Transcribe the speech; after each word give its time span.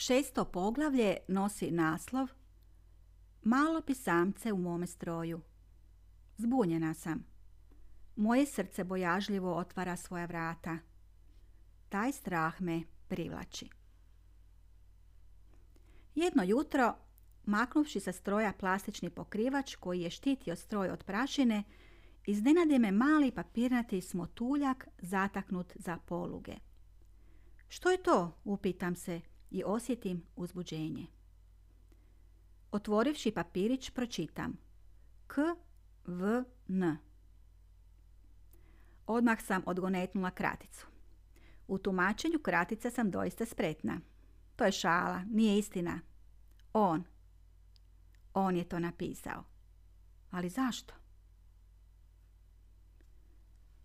Šesto 0.00 0.44
poglavlje 0.44 1.16
nosi 1.28 1.70
naslov 1.70 2.28
Malo 3.42 3.80
pisamce 3.80 4.52
u 4.52 4.58
mome 4.58 4.86
stroju. 4.86 5.40
Zbunjena 6.36 6.94
sam. 6.94 7.24
Moje 8.16 8.46
srce 8.46 8.84
bojažljivo 8.84 9.56
otvara 9.56 9.96
svoja 9.96 10.26
vrata. 10.26 10.78
Taj 11.88 12.12
strah 12.12 12.60
me 12.60 12.82
privlači. 13.08 13.68
Jedno 16.14 16.42
jutro, 16.42 16.94
maknuvši 17.44 18.00
sa 18.00 18.12
stroja 18.12 18.52
plastični 18.52 19.10
pokrivač 19.10 19.76
koji 19.76 20.00
je 20.00 20.10
štitio 20.10 20.56
stroj 20.56 20.90
od 20.90 21.04
prašine, 21.04 21.64
iznenade 22.26 22.78
me 22.78 22.92
mali 22.92 23.30
papirnati 23.30 24.00
smotuljak 24.00 24.88
zataknut 24.98 25.72
za 25.74 25.98
poluge. 26.06 26.54
Što 27.68 27.90
je 27.90 28.02
to? 28.02 28.38
Upitam 28.44 28.96
se 28.96 29.20
i 29.50 29.62
osjetim 29.66 30.22
uzbuđenje. 30.36 31.06
Otvorivši 32.72 33.30
papirić 33.30 33.90
pročitam 33.90 34.58
K, 35.26 35.40
V, 36.06 36.44
N. 36.68 36.96
Odmah 39.06 39.42
sam 39.42 39.62
odgonetnula 39.66 40.30
kraticu. 40.30 40.86
U 41.68 41.78
tumačenju 41.78 42.38
kratica 42.38 42.90
sam 42.90 43.10
doista 43.10 43.46
spretna. 43.46 44.00
To 44.56 44.64
je 44.64 44.72
šala, 44.72 45.22
nije 45.30 45.58
istina. 45.58 46.00
On. 46.72 47.04
On 48.34 48.56
je 48.56 48.68
to 48.68 48.78
napisao. 48.78 49.44
Ali 50.30 50.48
zašto? 50.48 50.94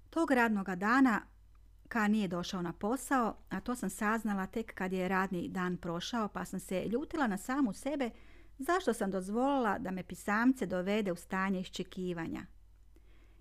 Tog 0.10 0.32
radnoga 0.32 0.76
dana 0.76 1.22
Ka 1.94 2.08
nije 2.08 2.28
došao 2.28 2.62
na 2.62 2.74
posao, 2.74 3.36
a 3.50 3.60
to 3.60 3.76
sam 3.76 3.90
saznala 3.90 4.48
tek 4.48 4.74
kad 4.74 4.94
je 4.94 5.08
radni 5.08 5.48
dan 5.48 5.78
prošao, 5.78 6.28
pa 6.28 6.46
sam 6.46 6.60
se 6.60 6.86
ljutila 6.86 7.28
na 7.28 7.38
samu 7.38 7.74
sebe 7.74 8.10
zašto 8.58 8.94
sam 8.94 9.12
dozvolila 9.12 9.80
da 9.80 9.92
me 9.92 10.04
pisamce 10.04 10.66
dovede 10.66 11.12
u 11.12 11.16
stanje 11.16 11.60
iščekivanja. 11.60 12.46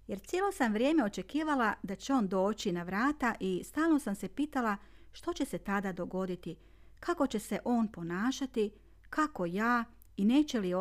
Jer 0.07 0.21
cijelo 0.21 0.53
sam 0.53 0.73
vrijeme 0.73 1.05
očekivala 1.05 1.75
da 1.83 1.97
će 1.97 2.15
on 2.15 2.29
doći 2.29 2.73
na 2.73 2.83
vrata 2.83 3.35
i 3.41 3.63
stalno 3.65 3.99
sam 3.99 4.15
se 4.15 4.29
pitala 4.29 4.77
što 5.13 5.33
će 5.33 5.45
se 5.45 5.59
tada 5.59 5.93
dogoditi, 5.93 6.57
kako 7.01 7.27
će 7.27 7.39
se 7.39 7.59
on 7.65 7.89
ponašati, 7.89 8.71
kako 9.11 9.47
ja 9.47 9.85
i 10.17 10.25
neće 10.25 10.61
li 10.61 10.75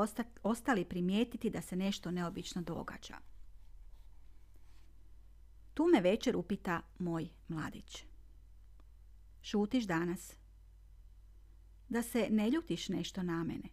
ostali 0.44 0.86
primijetiti 0.86 1.50
da 1.50 1.62
se 1.62 1.76
nešto 1.76 2.12
neobično 2.12 2.62
događa. 2.62 3.31
Tu 5.82 5.88
me 5.88 6.02
večer 6.02 6.36
upita 6.36 6.82
moj 7.00 7.30
mladić. 7.48 8.06
Šutiš 9.42 9.84
danas? 9.84 10.36
Da 11.90 12.02
se 12.02 12.28
ne 12.30 12.50
ljutiš 12.50 12.90
nešto 12.90 13.24
na 13.24 13.44
mene. 13.44 13.70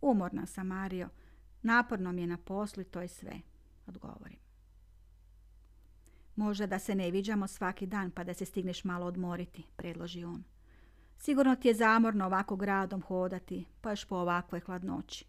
Umorna 0.00 0.46
sam, 0.46 0.66
Mario. 0.66 1.08
Naporno 1.62 2.12
mi 2.12 2.20
je 2.20 2.26
na 2.26 2.36
poslu 2.36 2.84
to 2.84 3.00
je 3.00 3.08
sve, 3.08 3.40
odgovorim. 3.86 4.38
Možda 6.36 6.66
da 6.66 6.78
se 6.78 6.94
ne 6.94 7.10
viđamo 7.10 7.46
svaki 7.46 7.86
dan 7.86 8.10
pa 8.10 8.24
da 8.24 8.34
se 8.34 8.44
stigneš 8.44 8.84
malo 8.84 9.06
odmoriti, 9.06 9.66
predloži 9.76 10.24
on. 10.24 10.44
Sigurno 11.18 11.56
ti 11.56 11.68
je 11.68 11.74
zamorno 11.74 12.26
ovako 12.26 12.56
gradom 12.56 13.02
hodati, 13.02 13.64
pa 13.80 13.90
još 13.90 14.04
po 14.04 14.16
ovakvoj 14.16 14.60
hladnoći. 14.60 15.24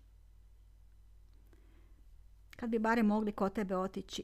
Kad 2.55 2.69
bi 2.69 2.79
bare 2.79 3.03
mogli 3.03 3.31
kod 3.31 3.53
tebe 3.53 3.75
otići, 3.75 4.23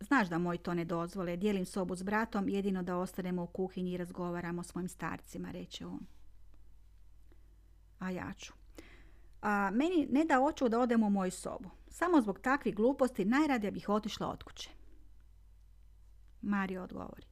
Znaš 0.00 0.28
da 0.28 0.38
moj 0.38 0.58
to 0.58 0.74
ne 0.74 0.84
dozvole, 0.84 1.36
dijelim 1.36 1.66
sobu 1.66 1.96
s 1.96 2.02
bratom, 2.02 2.48
jedino 2.48 2.82
da 2.82 2.96
ostanemo 2.96 3.42
u 3.42 3.46
kuhinji 3.46 3.92
i 3.92 3.96
razgovaramo 3.96 4.62
s 4.62 4.74
mojim 4.74 4.88
starcima, 4.88 5.50
reče 5.50 5.86
on. 5.86 6.06
A 7.98 8.10
ja 8.10 8.32
ću. 8.38 8.52
A 9.42 9.70
meni 9.72 10.06
ne 10.10 10.24
da 10.24 10.40
oću 10.40 10.68
da 10.68 10.80
odemo 10.80 11.06
u 11.06 11.10
moju 11.10 11.30
sobu. 11.30 11.70
Samo 11.88 12.20
zbog 12.20 12.40
takvih 12.40 12.74
gluposti 12.74 13.24
najradije 13.24 13.70
bih 13.70 13.88
otišla 13.88 14.28
od 14.28 14.42
kuće. 14.42 14.70
Mario 16.42 16.82
odgovori. 16.82 17.26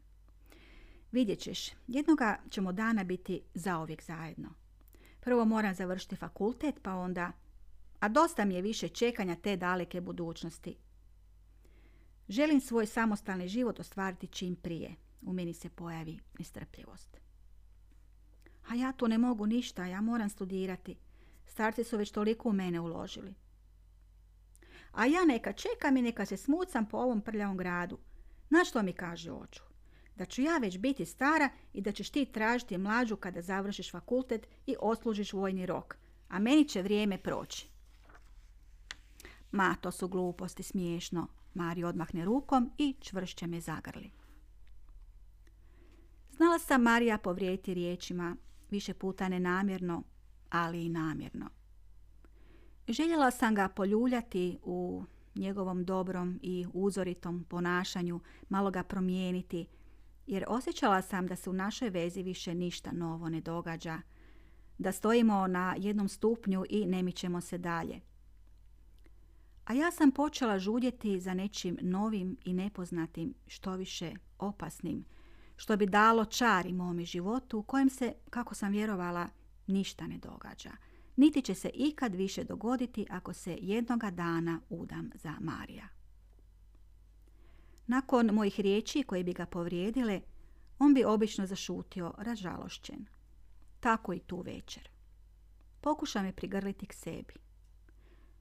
Vidjet 1.12 1.38
ćeš, 1.38 1.70
jednoga 1.86 2.38
ćemo 2.50 2.72
dana 2.72 3.04
biti 3.04 3.42
zauvijek 3.54 4.02
zajedno. 4.02 4.48
Prvo 5.20 5.44
moram 5.44 5.74
završiti 5.74 6.16
fakultet, 6.16 6.74
pa 6.82 6.94
onda... 6.94 7.32
A 8.00 8.08
dosta 8.08 8.44
mi 8.44 8.54
je 8.54 8.62
više 8.62 8.88
čekanja 8.88 9.34
te 9.34 9.56
daleke 9.56 10.00
budućnosti. 10.00 10.76
Želim 12.28 12.60
svoj 12.60 12.86
samostalni 12.86 13.48
život 13.48 13.80
ostvariti 13.80 14.26
čim 14.26 14.56
prije. 14.56 14.94
U 15.22 15.32
meni 15.32 15.54
se 15.54 15.68
pojavi 15.68 16.18
nestrpljivost. 16.38 17.16
A 18.68 18.74
ja 18.74 18.92
tu 18.92 19.08
ne 19.08 19.18
mogu 19.18 19.46
ništa, 19.46 19.86
ja 19.86 20.00
moram 20.00 20.30
studirati. 20.30 20.96
Starci 21.46 21.84
su 21.84 21.96
već 21.96 22.10
toliko 22.10 22.48
u 22.48 22.52
mene 22.52 22.80
uložili. 22.80 23.34
A 24.92 25.06
ja 25.06 25.24
neka 25.24 25.52
čekam 25.52 25.96
i 25.96 26.02
neka 26.02 26.26
se 26.26 26.36
smucam 26.36 26.86
po 26.86 26.96
ovom 26.96 27.20
prljavom 27.20 27.56
gradu. 27.56 27.98
Na 28.50 28.64
što 28.64 28.82
mi 28.82 28.92
kaže 28.92 29.32
oču? 29.32 29.62
Da 30.16 30.24
ću 30.24 30.42
ja 30.42 30.58
već 30.58 30.78
biti 30.78 31.06
stara 31.06 31.50
i 31.72 31.80
da 31.80 31.92
ćeš 31.92 32.10
ti 32.10 32.24
tražiti 32.24 32.78
mlađu 32.78 33.16
kada 33.16 33.42
završiš 33.42 33.90
fakultet 33.90 34.48
i 34.66 34.76
oslužiš 34.80 35.32
vojni 35.32 35.66
rok. 35.66 35.96
A 36.28 36.38
meni 36.38 36.68
će 36.68 36.82
vrijeme 36.82 37.18
proći. 37.18 37.68
Ma, 39.52 39.74
to 39.80 39.90
su 39.90 40.08
gluposti, 40.08 40.62
smiješno, 40.62 41.26
Mari 41.56 41.84
odmahne 41.84 42.24
rukom 42.24 42.70
i 42.78 42.94
čvršće 43.00 43.46
me 43.46 43.60
zagrli. 43.60 44.10
Znala 46.30 46.58
sam 46.58 46.82
Marija 46.82 47.18
povrijeti 47.18 47.74
riječima, 47.74 48.36
više 48.70 48.94
puta 48.94 49.28
nenamjerno, 49.28 50.02
ali 50.50 50.84
i 50.84 50.88
namjerno. 50.88 51.50
Željela 52.88 53.30
sam 53.30 53.54
ga 53.54 53.68
poljuljati 53.68 54.58
u 54.62 55.04
njegovom 55.34 55.84
dobrom 55.84 56.38
i 56.42 56.66
uzoritom 56.72 57.44
ponašanju, 57.44 58.20
malo 58.48 58.70
ga 58.70 58.82
promijeniti, 58.82 59.66
jer 60.26 60.44
osjećala 60.48 61.02
sam 61.02 61.26
da 61.26 61.36
se 61.36 61.50
u 61.50 61.52
našoj 61.52 61.90
vezi 61.90 62.22
više 62.22 62.54
ništa 62.54 62.92
novo 62.92 63.28
ne 63.28 63.40
događa, 63.40 64.00
da 64.78 64.92
stojimo 64.92 65.46
na 65.46 65.74
jednom 65.78 66.08
stupnju 66.08 66.64
i 66.70 66.86
ne 66.86 67.02
mićemo 67.02 67.40
se 67.40 67.58
dalje 67.58 68.00
a 69.66 69.72
ja 69.72 69.90
sam 69.90 70.10
počela 70.10 70.58
žudjeti 70.58 71.20
za 71.20 71.34
nečim 71.34 71.78
novim 71.80 72.36
i 72.44 72.52
nepoznatim, 72.52 73.34
što 73.46 73.76
više 73.76 74.12
opasnim, 74.38 75.04
što 75.56 75.76
bi 75.76 75.86
dalo 75.86 76.24
čari 76.24 76.72
mome 76.72 77.04
životu 77.04 77.58
u 77.58 77.62
kojem 77.62 77.90
se, 77.90 78.12
kako 78.30 78.54
sam 78.54 78.72
vjerovala, 78.72 79.28
ništa 79.66 80.06
ne 80.06 80.18
događa. 80.18 80.70
Niti 81.16 81.42
će 81.42 81.54
se 81.54 81.70
ikad 81.74 82.14
više 82.14 82.44
dogoditi 82.44 83.06
ako 83.10 83.32
se 83.32 83.58
jednoga 83.60 84.10
dana 84.10 84.60
udam 84.68 85.10
za 85.14 85.34
Marija. 85.40 85.88
Nakon 87.86 88.26
mojih 88.32 88.60
riječi 88.60 89.02
koje 89.02 89.24
bi 89.24 89.32
ga 89.32 89.46
povrijedile, 89.46 90.20
on 90.78 90.94
bi 90.94 91.04
obično 91.04 91.46
zašutio 91.46 92.14
ražalošćen. 92.18 93.06
Tako 93.80 94.12
i 94.12 94.18
tu 94.18 94.40
večer. 94.40 94.88
Pokuša 95.80 96.22
me 96.22 96.32
prigrliti 96.32 96.86
k 96.86 96.92
sebi. 96.92 97.45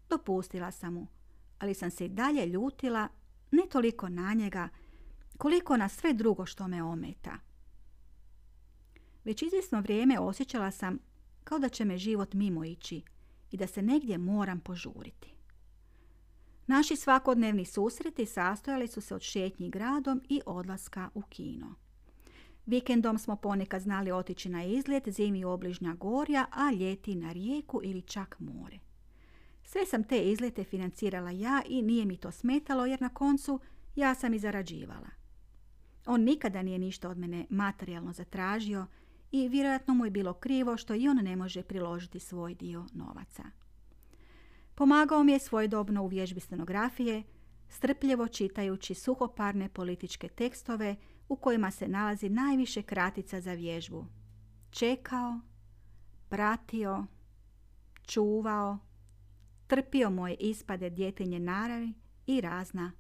Dopustila 0.09 0.71
sam 0.71 0.93
mu, 0.93 1.07
ali 1.59 1.73
sam 1.73 1.91
se 1.91 2.05
i 2.05 2.09
dalje 2.09 2.45
ljutila 2.45 3.07
ne 3.51 3.63
toliko 3.71 4.09
na 4.09 4.33
njega, 4.33 4.69
koliko 5.38 5.77
na 5.77 5.89
sve 5.89 6.13
drugo 6.13 6.45
što 6.45 6.67
me 6.67 6.83
ometa. 6.83 7.39
Već 9.23 9.41
izvjesno 9.41 9.81
vrijeme 9.81 10.19
osjećala 10.19 10.71
sam 10.71 10.99
kao 11.44 11.59
da 11.59 11.69
će 11.69 11.85
me 11.85 11.97
život 11.97 12.33
mimo 12.33 12.65
ići 12.65 13.01
i 13.51 13.57
da 13.57 13.67
se 13.67 13.81
negdje 13.81 14.17
moram 14.17 14.59
požuriti. 14.59 15.35
Naši 16.67 16.95
svakodnevni 16.95 17.65
susreti 17.65 18.25
sastojali 18.25 18.88
su 18.88 19.01
se 19.01 19.15
od 19.15 19.21
šetnji 19.21 19.69
gradom 19.69 20.21
i 20.29 20.41
odlaska 20.45 21.09
u 21.13 21.21
kino. 21.21 21.75
Vikendom 22.65 23.18
smo 23.18 23.35
ponekad 23.35 23.81
znali 23.81 24.12
otići 24.12 24.50
na 24.50 24.63
izlet, 24.63 25.09
zimi 25.09 25.45
u 25.45 25.50
obližnja 25.50 25.94
gorja, 25.94 26.45
a 26.51 26.71
ljeti 26.71 27.15
na 27.15 27.31
rijeku 27.31 27.81
ili 27.83 28.01
čak 28.01 28.39
more. 28.39 28.80
Sve 29.65 29.85
sam 29.85 30.03
te 30.03 30.23
izlete 30.31 30.63
financirala 30.63 31.31
ja 31.31 31.62
i 31.65 31.81
nije 31.81 32.06
mi 32.06 32.17
to 32.17 32.31
smetalo 32.31 32.85
jer 32.85 33.01
na 33.01 33.09
koncu 33.09 33.59
ja 33.95 34.15
sam 34.15 34.33
i 34.33 34.39
zarađivala. 34.39 35.09
On 36.06 36.21
nikada 36.21 36.62
nije 36.62 36.79
ništa 36.79 37.09
od 37.09 37.17
mene 37.17 37.45
materijalno 37.50 38.13
zatražio 38.13 38.85
i 39.31 39.47
vjerojatno 39.47 39.94
mu 39.94 40.06
je 40.06 40.12
bilo 40.12 40.33
krivo 40.33 40.77
što 40.77 40.95
i 40.95 41.07
on 41.07 41.17
ne 41.17 41.35
može 41.35 41.63
priložiti 41.63 42.19
svoj 42.19 42.56
dio 42.56 42.85
novaca. 42.94 43.44
Pomagao 44.75 45.23
mi 45.23 45.31
je 45.31 45.39
svojedobno 45.39 46.03
u 46.03 46.07
vježbi 46.07 46.39
scenografije, 46.39 47.23
strpljivo 47.69 48.27
čitajući 48.27 48.94
suhoparne 48.94 49.69
političke 49.69 50.27
tekstove 50.27 50.95
u 51.29 51.35
kojima 51.35 51.71
se 51.71 51.88
nalazi 51.88 52.29
najviše 52.29 52.81
kratica 52.81 53.41
za 53.41 53.53
vježbu. 53.53 54.06
Čekao, 54.71 55.39
pratio, 56.29 57.06
čuvao, 58.07 58.77
trpio 59.67 60.09
moje 60.09 60.35
ispade 60.35 60.89
djetinje 60.89 61.39
naravi 61.39 61.94
i 62.27 62.41
razna 62.41 62.91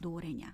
durenja. 0.00 0.52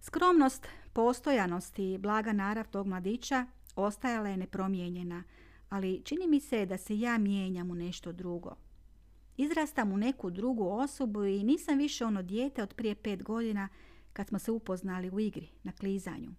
Skromnost, 0.00 0.68
postojanost 0.92 1.78
i 1.78 1.98
blaga 1.98 2.32
narav 2.32 2.68
tog 2.70 2.86
mladića 2.86 3.46
ostajala 3.76 4.28
je 4.28 4.36
nepromijenjena, 4.36 5.24
ali 5.68 6.02
čini 6.04 6.26
mi 6.26 6.40
se 6.40 6.66
da 6.66 6.78
se 6.78 6.98
ja 6.98 7.18
mijenjam 7.18 7.70
u 7.70 7.74
nešto 7.74 8.12
drugo. 8.12 8.56
Izrastam 9.36 9.92
u 9.92 9.96
neku 9.96 10.30
drugu 10.30 10.68
osobu 10.68 11.24
i 11.24 11.42
nisam 11.42 11.78
više 11.78 12.04
ono 12.04 12.22
dijete 12.22 12.62
od 12.62 12.74
prije 12.74 12.94
pet 12.94 13.22
godina 13.22 13.68
kad 14.12 14.28
smo 14.28 14.38
se 14.38 14.50
upoznali 14.50 15.10
u 15.10 15.20
igri, 15.20 15.48
na 15.62 15.72
klizanju. 15.72 16.30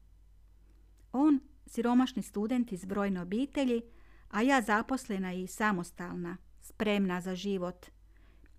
On, 1.11 1.39
siromašni 1.65 2.21
student 2.21 2.71
iz 2.71 2.85
brojne 2.85 3.21
obitelji, 3.21 3.81
a 4.29 4.41
ja 4.41 4.61
zaposlena 4.61 5.33
i 5.33 5.47
samostalna, 5.47 6.37
spremna 6.65 7.21
za 7.21 7.35
život. 7.35 7.85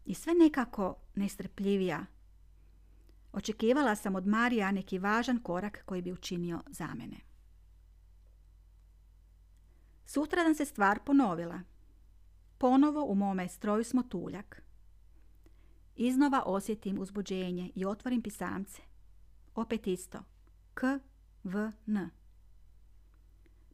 I 0.04 0.14
sve 0.14 0.34
nekako 0.34 0.96
nestrpljivija. 1.14 2.06
Očekivala 3.32 3.96
sam 3.96 4.14
od 4.14 4.26
Marija 4.26 4.70
neki 4.70 4.98
važan 4.98 5.42
korak 5.42 5.82
koji 5.86 6.02
bi 6.02 6.12
učinio 6.12 6.60
za 6.70 6.86
mene. 6.86 7.16
Sutra 10.04 10.44
nam 10.44 10.54
se 10.54 10.64
stvar 10.64 11.00
ponovila. 11.04 11.60
Ponovo 12.58 13.04
u 13.04 13.14
mome 13.14 13.48
stroju 13.48 13.84
smo 13.84 14.02
tuljak. 14.02 14.62
Iznova 15.96 16.42
osjetim 16.46 16.98
uzbuđenje 16.98 17.70
i 17.74 17.84
otvorim 17.84 18.22
pisamce. 18.22 18.82
Opet 19.54 19.86
isto. 19.86 20.18
K, 20.74 20.98
V, 21.44 21.72
N. 21.86 22.10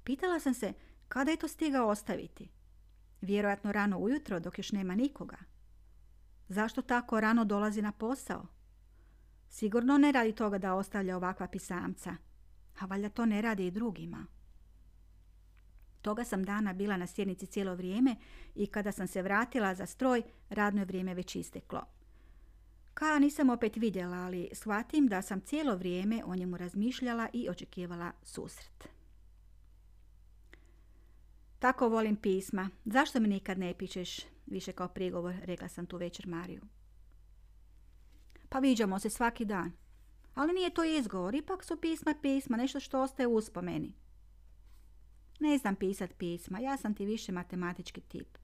Pitala 0.04 0.40
sam 0.40 0.54
se 0.54 0.72
kada 1.08 1.30
je 1.30 1.36
to 1.36 1.48
stigao 1.48 1.88
ostaviti. 1.88 2.48
Vjerojatno 3.22 3.72
rano 3.72 3.98
ujutro 3.98 4.40
dok 4.40 4.58
još 4.58 4.72
nema 4.72 4.94
nikoga. 4.94 5.36
Zašto 6.48 6.82
tako 6.82 7.20
rano 7.20 7.44
dolazi 7.44 7.82
na 7.82 7.92
posao? 7.92 8.46
Sigurno 9.48 9.98
ne 9.98 10.12
radi 10.12 10.32
toga 10.32 10.58
da 10.58 10.74
ostavlja 10.74 11.16
ovakva 11.16 11.46
pisamca. 11.46 12.16
A 12.80 12.86
valjda 12.86 13.08
to 13.08 13.26
ne 13.26 13.42
radi 13.42 13.66
i 13.66 13.70
drugima. 13.70 14.26
Toga 16.02 16.24
sam 16.24 16.44
dana 16.44 16.72
bila 16.72 16.96
na 16.96 17.06
sjednici 17.06 17.46
cijelo 17.46 17.74
vrijeme 17.74 18.16
i 18.54 18.66
kada 18.66 18.92
sam 18.92 19.06
se 19.06 19.22
vratila 19.22 19.74
za 19.74 19.86
stroj, 19.86 20.22
radno 20.50 20.80
je 20.80 20.84
vrijeme 20.84 21.14
već 21.14 21.36
isteklo. 21.36 21.82
Ka 22.94 23.18
nisam 23.18 23.50
opet 23.50 23.76
vidjela, 23.76 24.16
ali 24.16 24.48
shvatim 24.52 25.06
da 25.06 25.22
sam 25.22 25.40
cijelo 25.40 25.76
vrijeme 25.76 26.24
o 26.24 26.34
njemu 26.34 26.56
razmišljala 26.56 27.28
i 27.32 27.48
očekivala 27.48 28.12
susret. 28.22 28.91
Tako 31.62 31.88
volim 31.88 32.16
pisma. 32.16 32.70
Zašto 32.84 33.20
mi 33.20 33.28
nikad 33.28 33.58
ne 33.58 33.74
pišeš 33.74 34.20
više 34.46 34.72
kao 34.72 34.88
prigovor, 34.88 35.34
rekla 35.42 35.68
sam 35.68 35.86
tu 35.86 35.96
večer 35.96 36.26
Mariju. 36.26 36.62
Pa 38.48 38.58
viđamo 38.58 38.98
se 38.98 39.10
svaki 39.10 39.44
dan. 39.44 39.72
Ali 40.34 40.52
nije 40.52 40.74
to 40.74 40.84
izgovor, 40.84 41.34
ipak 41.34 41.64
su 41.64 41.76
pisma 41.76 42.14
pisma, 42.22 42.56
nešto 42.56 42.80
što 42.80 43.02
ostaje 43.02 43.26
u 43.26 43.34
uspomeni. 43.34 43.94
Ne 45.40 45.58
znam 45.58 45.76
pisat 45.76 46.10
pisma, 46.18 46.58
ja 46.58 46.76
sam 46.76 46.94
ti 46.94 47.06
više 47.06 47.32
matematički 47.32 48.00
tip. 48.00 48.38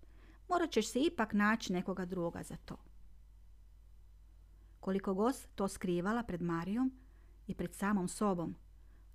Morat 0.49 0.71
ćeš 0.71 0.91
se 0.93 1.01
ipak 1.01 1.33
naći 1.33 1.73
nekoga 1.73 2.05
druga 2.05 2.43
za 2.43 2.57
to. 2.57 2.77
Koliko 4.81 5.15
god 5.15 5.47
to 5.55 5.69
skrivala 5.69 6.23
pred 6.23 6.43
Marijom 6.43 6.93
i 7.47 7.55
pred 7.55 7.75
samom 7.75 8.09
sobom, 8.09 8.55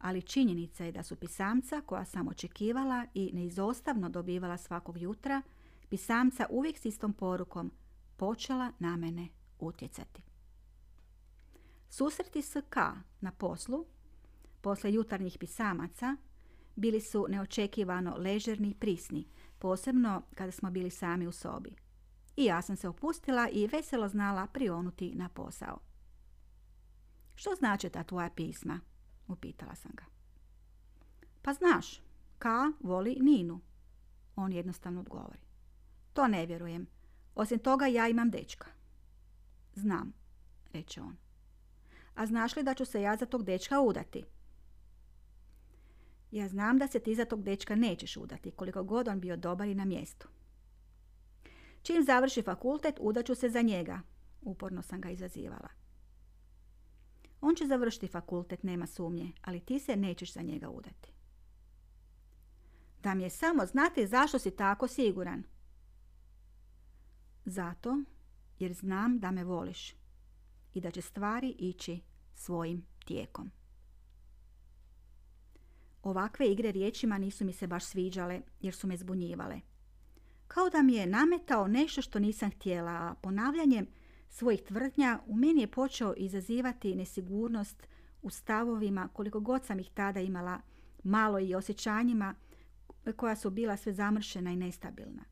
ali 0.03 0.21
činjenica 0.21 0.83
je 0.83 0.91
da 0.91 1.03
su 1.03 1.15
pisamca 1.15 1.81
koja 1.81 2.05
sam 2.05 2.27
očekivala 2.27 3.05
i 3.13 3.31
neizostavno 3.33 4.09
dobivala 4.09 4.57
svakog 4.57 5.01
jutra, 5.01 5.41
pisamca 5.89 6.47
uvijek 6.49 6.77
s 6.77 6.85
istom 6.85 7.13
porukom 7.13 7.71
počela 8.17 8.71
na 8.79 8.97
mene 8.97 9.27
utjecati. 9.59 10.21
Susreti 11.89 12.41
s 12.41 12.53
K 12.69 12.79
na 13.21 13.31
poslu, 13.31 13.85
posle 14.61 14.93
jutarnjih 14.93 15.37
pisamaca, 15.39 16.15
bili 16.75 17.01
su 17.01 17.25
neočekivano 17.29 18.15
ležerni 18.17 18.69
i 18.69 18.75
prisni, 18.75 19.27
posebno 19.59 20.21
kada 20.35 20.51
smo 20.51 20.71
bili 20.71 20.89
sami 20.89 21.27
u 21.27 21.31
sobi. 21.31 21.75
I 22.35 22.45
ja 22.45 22.61
sam 22.61 22.75
se 22.75 22.87
opustila 22.87 23.49
i 23.49 23.67
veselo 23.67 24.07
znala 24.07 24.47
prionuti 24.47 25.15
na 25.15 25.29
posao. 25.29 25.79
Što 27.35 27.55
znači 27.55 27.89
ta 27.89 28.03
tvoja 28.03 28.29
pisma? 28.29 28.79
Upitala 29.27 29.75
sam 29.75 29.91
ga. 29.95 30.03
Pa 31.41 31.53
znaš, 31.53 32.01
Ka 32.43 32.71
voli 32.79 33.17
Ninu. 33.21 33.59
On 34.35 34.53
jednostavno 34.53 34.99
odgovori. 34.99 35.39
To 36.13 36.27
ne 36.27 36.45
vjerujem. 36.45 36.87
Osim 37.35 37.59
toga 37.59 37.87
ja 37.87 38.07
imam 38.07 38.29
dečka. 38.29 38.67
Znam, 39.75 40.13
reče 40.73 41.01
on. 41.01 41.15
A 42.15 42.25
znaš 42.25 42.55
li 42.55 42.63
da 42.63 42.73
ću 42.73 42.85
se 42.85 43.01
ja 43.01 43.15
za 43.15 43.25
tog 43.25 43.43
dečka 43.43 43.81
udati? 43.81 44.23
Ja 46.31 46.47
znam 46.47 46.77
da 46.77 46.87
se 46.87 46.99
ti 46.99 47.15
za 47.15 47.25
tog 47.25 47.43
dečka 47.43 47.75
nećeš 47.75 48.17
udati, 48.17 48.51
koliko 48.51 48.83
god 48.83 49.07
on 49.07 49.19
bio 49.19 49.37
dobar 49.37 49.67
i 49.67 49.75
na 49.75 49.85
mjestu. 49.85 50.27
Čim 51.81 52.03
završi 52.03 52.41
fakultet, 52.41 52.95
udaću 52.99 53.35
se 53.35 53.49
za 53.49 53.61
njega. 53.61 53.99
Uporno 54.41 54.81
sam 54.81 55.01
ga 55.01 55.09
izazivala. 55.09 55.69
On 57.45 57.55
će 57.55 57.65
završiti 57.65 58.07
fakultet, 58.07 58.63
nema 58.63 58.87
sumnje, 58.87 59.31
ali 59.41 59.59
ti 59.59 59.79
se 59.79 59.95
nećeš 59.95 60.33
za 60.33 60.41
njega 60.41 60.69
udati. 60.69 61.13
Da 63.03 63.13
mi 63.13 63.23
je 63.23 63.29
samo 63.29 63.65
znati 63.65 64.07
zašto 64.07 64.39
si 64.39 64.51
tako 64.51 64.87
siguran. 64.87 65.43
Zato 67.45 68.03
jer 68.59 68.73
znam 68.73 69.19
da 69.19 69.31
me 69.31 69.43
voliš 69.43 69.95
i 70.73 70.81
da 70.81 70.91
će 70.91 71.01
stvari 71.01 71.55
ići 71.59 72.01
svojim 72.35 72.85
tijekom. 73.05 73.51
Ovakve 76.03 76.51
igre 76.51 76.71
riječima 76.71 77.17
nisu 77.17 77.45
mi 77.45 77.53
se 77.53 77.67
baš 77.67 77.85
sviđale 77.85 78.41
jer 78.61 78.73
su 78.73 78.87
me 78.87 78.97
zbunjivale. 78.97 79.59
Kao 80.47 80.69
da 80.69 80.81
mi 80.81 80.93
je 80.93 81.07
nametao 81.07 81.67
nešto 81.67 82.01
što 82.01 82.19
nisam 82.19 82.51
htjela, 82.51 82.91
a 82.91 83.15
ponavljanjem 83.21 83.87
svojih 84.33 84.61
tvrdnja 84.61 85.19
u 85.27 85.35
meni 85.35 85.61
je 85.61 85.67
počeo 85.67 86.13
izazivati 86.17 86.95
nesigurnost 86.95 87.87
u 88.21 88.29
stavovima 88.29 89.09
koliko 89.13 89.39
god 89.39 89.65
sam 89.65 89.79
ih 89.79 89.91
tada 89.93 90.19
imala 90.19 90.61
malo 91.03 91.39
i 91.39 91.55
osjećanjima 91.55 92.35
koja 93.15 93.35
su 93.35 93.49
bila 93.49 93.77
sve 93.77 93.93
zamršena 93.93 94.51
i 94.51 94.55
nestabilna. 94.55 95.23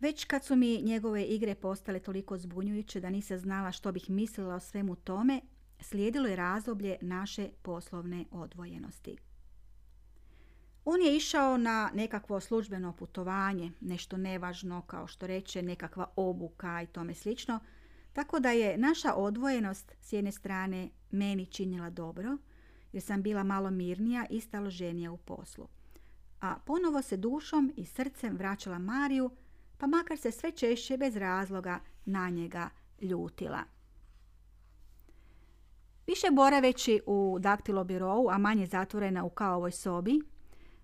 Već 0.00 0.24
kad 0.24 0.44
su 0.44 0.56
mi 0.56 0.82
njegove 0.82 1.24
igre 1.24 1.54
postale 1.54 2.00
toliko 2.00 2.38
zbunjujuće 2.38 3.00
da 3.00 3.10
nisam 3.10 3.38
znala 3.38 3.72
što 3.72 3.92
bih 3.92 4.10
mislila 4.10 4.54
o 4.54 4.60
svemu 4.60 4.96
tome, 4.96 5.40
slijedilo 5.80 6.28
je 6.28 6.36
razdoblje 6.36 6.96
naše 7.00 7.48
poslovne 7.62 8.24
odvojenosti. 8.30 9.16
On 10.92 11.02
je 11.02 11.16
išao 11.16 11.56
na 11.56 11.90
nekakvo 11.94 12.40
službeno 12.40 12.92
putovanje, 12.92 13.72
nešto 13.80 14.16
nevažno 14.16 14.82
kao 14.82 15.06
što 15.06 15.26
reče 15.26 15.62
nekakva 15.62 16.06
obuka 16.16 16.82
i 16.82 16.86
tome 16.86 17.14
slično, 17.14 17.60
tako 18.12 18.40
da 18.40 18.50
je 18.50 18.78
naša 18.78 19.14
odvojenost 19.14 19.92
s 20.00 20.12
jedne 20.12 20.32
strane 20.32 20.90
meni 21.10 21.46
činila 21.46 21.90
dobro, 21.90 22.36
jer 22.92 23.02
sam 23.02 23.22
bila 23.22 23.42
malo 23.42 23.70
mirnija 23.70 24.26
i 24.30 24.40
staloženija 24.40 25.12
u 25.12 25.16
poslu. 25.16 25.68
A 26.40 26.54
ponovo 26.66 27.02
se 27.02 27.16
dušom 27.16 27.72
i 27.76 27.84
srcem 27.84 28.36
vraćala 28.36 28.78
Mariju, 28.78 29.30
pa 29.78 29.86
makar 29.86 30.18
se 30.18 30.30
sve 30.30 30.52
češće 30.52 30.96
bez 30.96 31.16
razloga 31.16 31.80
na 32.04 32.30
njega 32.30 32.68
ljutila. 33.00 33.60
Više 36.06 36.26
boraveći 36.32 37.00
u 37.06 37.38
daktilobirovu, 37.40 38.30
a 38.30 38.38
manje 38.38 38.66
zatvorena 38.66 39.24
u 39.24 39.30
kaovoj 39.30 39.72
sobi, 39.72 40.20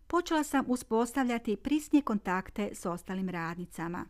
počela 0.07 0.45
sam 0.45 0.65
uspostavljati 0.69 1.57
prisnije 1.57 2.03
kontakte 2.03 2.71
s 2.73 2.87
ostalim 2.87 3.29
radnicama. 3.29 4.07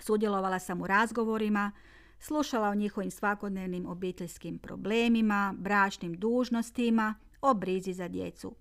Sudjelovala 0.00 0.58
sam 0.58 0.80
u 0.80 0.86
razgovorima, 0.86 1.72
slušala 2.18 2.68
o 2.68 2.74
njihovim 2.74 3.10
svakodnevnim 3.10 3.86
obiteljskim 3.86 4.58
problemima, 4.58 5.54
bračnim 5.58 6.14
dužnostima, 6.14 7.14
o 7.40 7.54
brizi 7.54 7.92
za 7.92 8.08
djecu. 8.08 8.54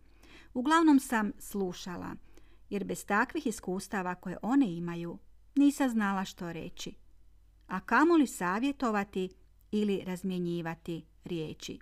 Uglavnom 0.53 0.99
sam 0.99 1.31
slušala, 1.39 2.15
jer 2.69 2.83
bez 2.83 3.05
takvih 3.05 3.47
iskustava 3.47 4.15
koje 4.15 4.37
one 4.41 4.73
imaju, 4.73 5.17
nisam 5.55 5.89
znala 5.89 6.25
što 6.25 6.53
reći. 6.53 6.93
A 7.67 7.79
kamoli 7.79 8.27
savjetovati 8.27 9.29
ili 9.71 10.03
razmjenjivati 10.05 11.05
riječi. 11.23 11.79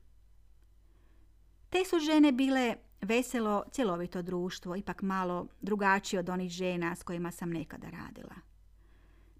Te 1.69 1.85
su 1.85 1.99
žene 1.99 2.31
bile 2.31 2.75
veselo, 3.01 3.63
cjelovito 3.71 4.21
društvo, 4.21 4.75
ipak 4.75 5.01
malo 5.01 5.47
drugačije 5.61 6.19
od 6.19 6.29
onih 6.29 6.51
žena 6.51 6.95
s 6.95 7.03
kojima 7.03 7.31
sam 7.31 7.49
nekada 7.49 7.89
radila. 7.89 8.35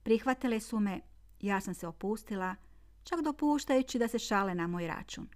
Prihvatile 0.04 0.60
su 0.60 0.80
me, 0.80 1.02
ja 1.42 1.62
sam 1.62 1.74
se 1.74 1.88
opustila, 1.88 2.56
čak 3.04 3.22
dopuštajući 3.22 4.00
da 4.00 4.08
se 4.08 4.20
šale 4.20 4.56
na 4.56 4.68
moj 4.68 4.88
račun. 4.88 5.28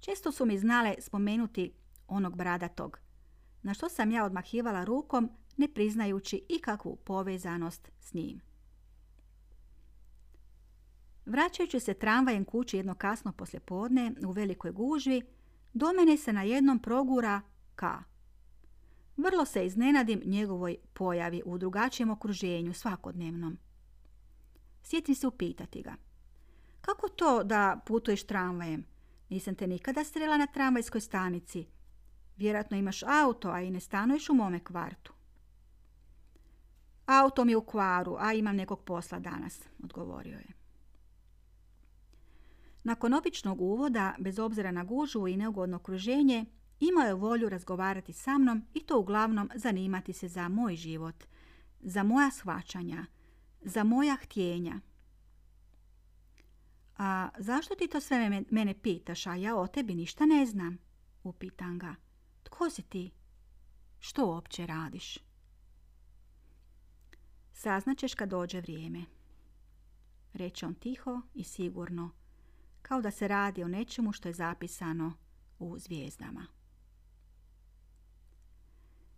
Često 0.00 0.32
su 0.32 0.46
mi 0.46 0.58
znale 0.58 0.94
spomenuti 0.98 1.72
onog 2.08 2.36
bradatog, 2.36 2.98
na 3.62 3.74
što 3.74 3.88
sam 3.88 4.10
ja 4.10 4.24
odmahivala 4.24 4.84
rukom, 4.84 5.30
ne 5.56 5.68
priznajući 5.68 6.44
ikakvu 6.48 6.96
povezanost 6.96 7.90
s 8.00 8.14
njim. 8.14 8.40
Vraćajući 11.26 11.80
se 11.80 11.94
tramvajem 11.94 12.44
kući 12.44 12.76
jedno 12.76 12.94
kasno 12.94 13.32
poslijepodne 13.32 14.12
u 14.26 14.30
velikoj 14.30 14.70
gužvi, 14.70 15.22
do 15.76 15.92
mene 15.92 16.16
se 16.16 16.32
na 16.32 16.42
jednom 16.42 16.78
progura 16.78 17.40
K. 17.74 17.86
Vrlo 19.16 19.44
se 19.44 19.66
iznenadim 19.66 20.22
njegovoj 20.24 20.76
pojavi 20.92 21.42
u 21.44 21.58
drugačijem 21.58 22.10
okruženju 22.10 22.74
svakodnevnom. 22.74 23.58
Sjetim 24.82 25.14
se 25.14 25.26
upitati 25.26 25.82
ga. 25.82 25.94
Kako 26.80 27.08
to 27.08 27.44
da 27.44 27.80
putuješ 27.86 28.26
tramvajem? 28.26 28.84
Nisam 29.28 29.54
te 29.54 29.66
nikada 29.66 30.04
strela 30.04 30.36
na 30.36 30.46
tramvajskoj 30.46 31.00
stanici. 31.00 31.66
Vjerojatno 32.36 32.76
imaš 32.76 33.02
auto, 33.02 33.50
a 33.50 33.60
i 33.60 33.70
ne 33.70 33.80
stanuješ 33.80 34.28
u 34.28 34.34
mome 34.34 34.64
kvartu. 34.64 35.12
Auto 37.06 37.44
mi 37.44 37.52
je 37.52 37.56
u 37.56 37.64
kvaru, 37.64 38.16
a 38.18 38.32
imam 38.32 38.56
nekog 38.56 38.84
posla 38.84 39.18
danas, 39.18 39.60
odgovorio 39.84 40.38
je. 40.38 40.65
Nakon 42.86 43.14
običnog 43.14 43.60
uvoda, 43.60 44.14
bez 44.18 44.38
obzira 44.38 44.70
na 44.70 44.84
gužu 44.84 45.26
i 45.26 45.36
neugodno 45.36 45.76
okruženje, 45.76 46.44
imao 46.80 47.06
je 47.06 47.14
volju 47.14 47.48
razgovarati 47.48 48.12
sa 48.12 48.38
mnom 48.38 48.64
i 48.74 48.80
to 48.80 48.98
uglavnom 48.98 49.50
zanimati 49.54 50.12
se 50.12 50.28
za 50.28 50.48
moj 50.48 50.76
život, 50.76 51.24
za 51.80 52.02
moja 52.02 52.30
shvaćanja, 52.30 53.06
za 53.60 53.84
moja 53.84 54.16
htjenja. 54.16 54.80
A 56.98 57.28
zašto 57.38 57.74
ti 57.74 57.88
to 57.88 58.00
sve 58.00 58.44
mene 58.50 58.74
pitaš, 58.82 59.26
a 59.26 59.34
ja 59.34 59.56
o 59.56 59.66
tebi 59.66 59.94
ništa 59.94 60.26
ne 60.26 60.46
znam? 60.46 60.78
Upitam 61.22 61.78
ga. 61.78 61.94
Tko 62.42 62.70
si 62.70 62.82
ti? 62.82 63.10
Što 63.98 64.26
uopće 64.26 64.66
radiš? 64.66 65.18
Saznaćeš 67.52 68.14
kad 68.14 68.28
dođe 68.28 68.60
vrijeme. 68.60 69.04
Reče 70.32 70.66
on 70.66 70.74
tiho 70.74 71.20
i 71.34 71.44
sigurno, 71.44 72.10
kao 72.86 73.00
da 73.02 73.10
se 73.10 73.28
radi 73.28 73.64
o 73.64 73.68
nečemu 73.68 74.12
što 74.12 74.28
je 74.28 74.32
zapisano 74.32 75.12
u 75.58 75.78
zvijezdama. 75.78 76.46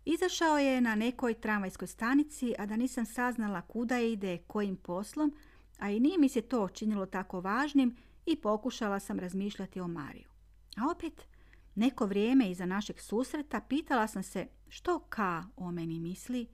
Izašao 0.05 0.57
je 0.57 0.81
na 0.81 0.95
nekoj 0.95 1.33
tramvajskoj 1.33 1.87
stanici, 1.87 2.53
a 2.59 2.65
da 2.65 2.75
nisam 2.75 3.05
saznala 3.05 3.61
kuda 3.61 3.99
ide, 3.99 4.37
kojim 4.37 4.75
poslom, 4.75 5.35
a 5.79 5.89
i 5.89 5.99
nije 5.99 6.17
mi 6.17 6.29
se 6.29 6.41
to 6.41 6.67
činilo 6.67 7.05
tako 7.05 7.41
važnim 7.41 7.95
i 8.25 8.35
pokušala 8.35 8.99
sam 8.99 9.19
razmišljati 9.19 9.79
o 9.79 9.87
Mariju. 9.87 10.29
A 10.77 10.91
opet, 10.91 11.27
neko 11.75 12.05
vrijeme 12.05 12.51
iza 12.51 12.65
našeg 12.65 12.99
susreta 12.99 13.61
pitala 13.61 14.07
sam 14.07 14.23
se 14.23 14.47
što 14.67 14.99
Ka 14.99 15.43
o 15.55 15.71
meni 15.71 15.99
misli, 15.99 16.47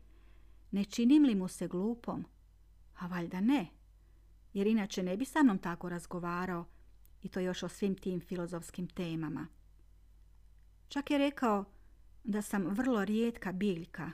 ne 0.72 0.86
činim 0.86 1.24
li 1.24 1.36
mu 1.36 1.48
se 1.48 1.68
glupom? 1.68 2.26
A 3.00 3.08
valjda 3.08 3.42
ne, 3.42 3.68
jer 4.54 4.68
inače 4.68 5.04
ne 5.04 5.18
bi 5.18 5.26
sa 5.26 5.44
mnom 5.44 5.58
tako 5.58 5.90
razgovarao 5.90 6.66
i 7.26 7.30
to 7.30 7.40
još 7.40 7.64
o 7.64 7.70
svim 7.70 7.96
tim 7.96 8.22
filozofskim 8.22 8.88
temama. 8.88 9.48
Čak 10.88 11.12
je 11.12 11.18
rekao 11.18 11.66
da 12.24 12.42
sam 12.42 12.68
vrlo 12.68 13.06
rijetka 13.06 13.52
biljka, 13.52 14.12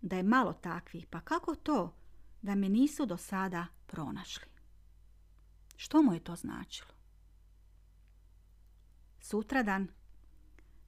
da 0.00 0.16
je 0.16 0.22
malo 0.22 0.52
takvih, 0.52 1.06
pa 1.06 1.20
kako 1.20 1.54
to 1.54 1.94
da 2.42 2.54
me 2.54 2.68
nisu 2.68 3.06
do 3.06 3.16
sada 3.16 3.66
pronašli? 3.86 4.48
Što 5.76 6.02
mu 6.02 6.14
je 6.14 6.24
to 6.24 6.36
značilo? 6.36 6.90
Sutradan, 9.20 9.88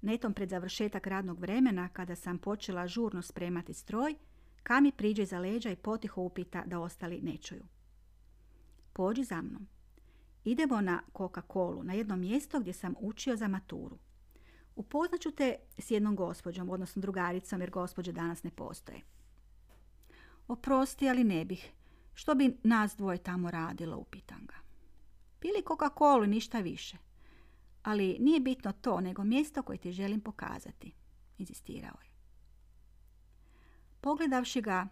netom 0.02 0.34
pred 0.34 0.48
završetak 0.48 1.06
radnog 1.06 1.40
vremena, 1.40 1.88
kada 1.88 2.16
sam 2.16 2.38
počela 2.38 2.86
žurno 2.86 3.22
spremati 3.22 3.74
stroj, 3.74 4.14
Kami 4.62 4.92
priđe 4.92 5.24
za 5.24 5.38
leđa 5.38 5.70
i 5.70 5.76
potiho 5.76 6.22
upita 6.22 6.62
da 6.66 6.80
ostali 6.80 7.20
ne 7.22 7.36
čuju. 7.36 7.64
Pođi 8.92 9.24
za 9.24 9.42
mnom. 9.42 9.79
Idemo 10.44 10.80
na 10.80 11.02
Coca-Colu, 11.14 11.82
na 11.82 11.92
jedno 11.92 12.16
mjesto 12.16 12.60
gdje 12.60 12.72
sam 12.72 12.94
učio 13.00 13.36
za 13.36 13.48
maturu. 13.48 13.98
Upoznat 14.76 15.20
ću 15.20 15.30
te 15.30 15.56
s 15.78 15.90
jednom 15.90 16.16
gospođom, 16.16 16.70
odnosno 16.70 17.00
drugaricom, 17.00 17.60
jer 17.60 17.70
gospođe 17.70 18.12
danas 18.12 18.42
ne 18.42 18.50
postoje. 18.50 19.00
Oprosti, 20.48 21.08
ali 21.08 21.24
ne 21.24 21.44
bih. 21.44 21.72
Što 22.14 22.34
bi 22.34 22.58
nas 22.62 22.96
dvoje 22.96 23.18
tamo 23.18 23.50
radilo, 23.50 23.96
upitam 23.96 24.46
ga. 24.46 24.54
Pili 25.40 25.62
Coca-Colu, 25.66 26.26
ništa 26.26 26.60
više. 26.60 26.96
Ali 27.82 28.16
nije 28.20 28.40
bitno 28.40 28.72
to, 28.72 29.00
nego 29.00 29.24
mjesto 29.24 29.62
koje 29.62 29.78
ti 29.78 29.92
želim 29.92 30.20
pokazati, 30.20 30.94
inzistirao 31.38 31.96
je. 32.04 32.10
Pogledavši 34.00 34.60
ga, 34.60 34.88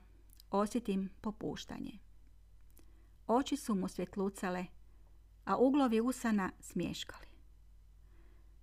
osjetim 0.50 1.10
popuštanje. 1.20 1.98
Oči 3.26 3.56
su 3.56 3.74
mu 3.74 3.88
svjetlucale, 3.88 4.66
a 5.48 5.56
uglovi 5.56 6.00
usana 6.00 6.50
smješkali. 6.60 7.26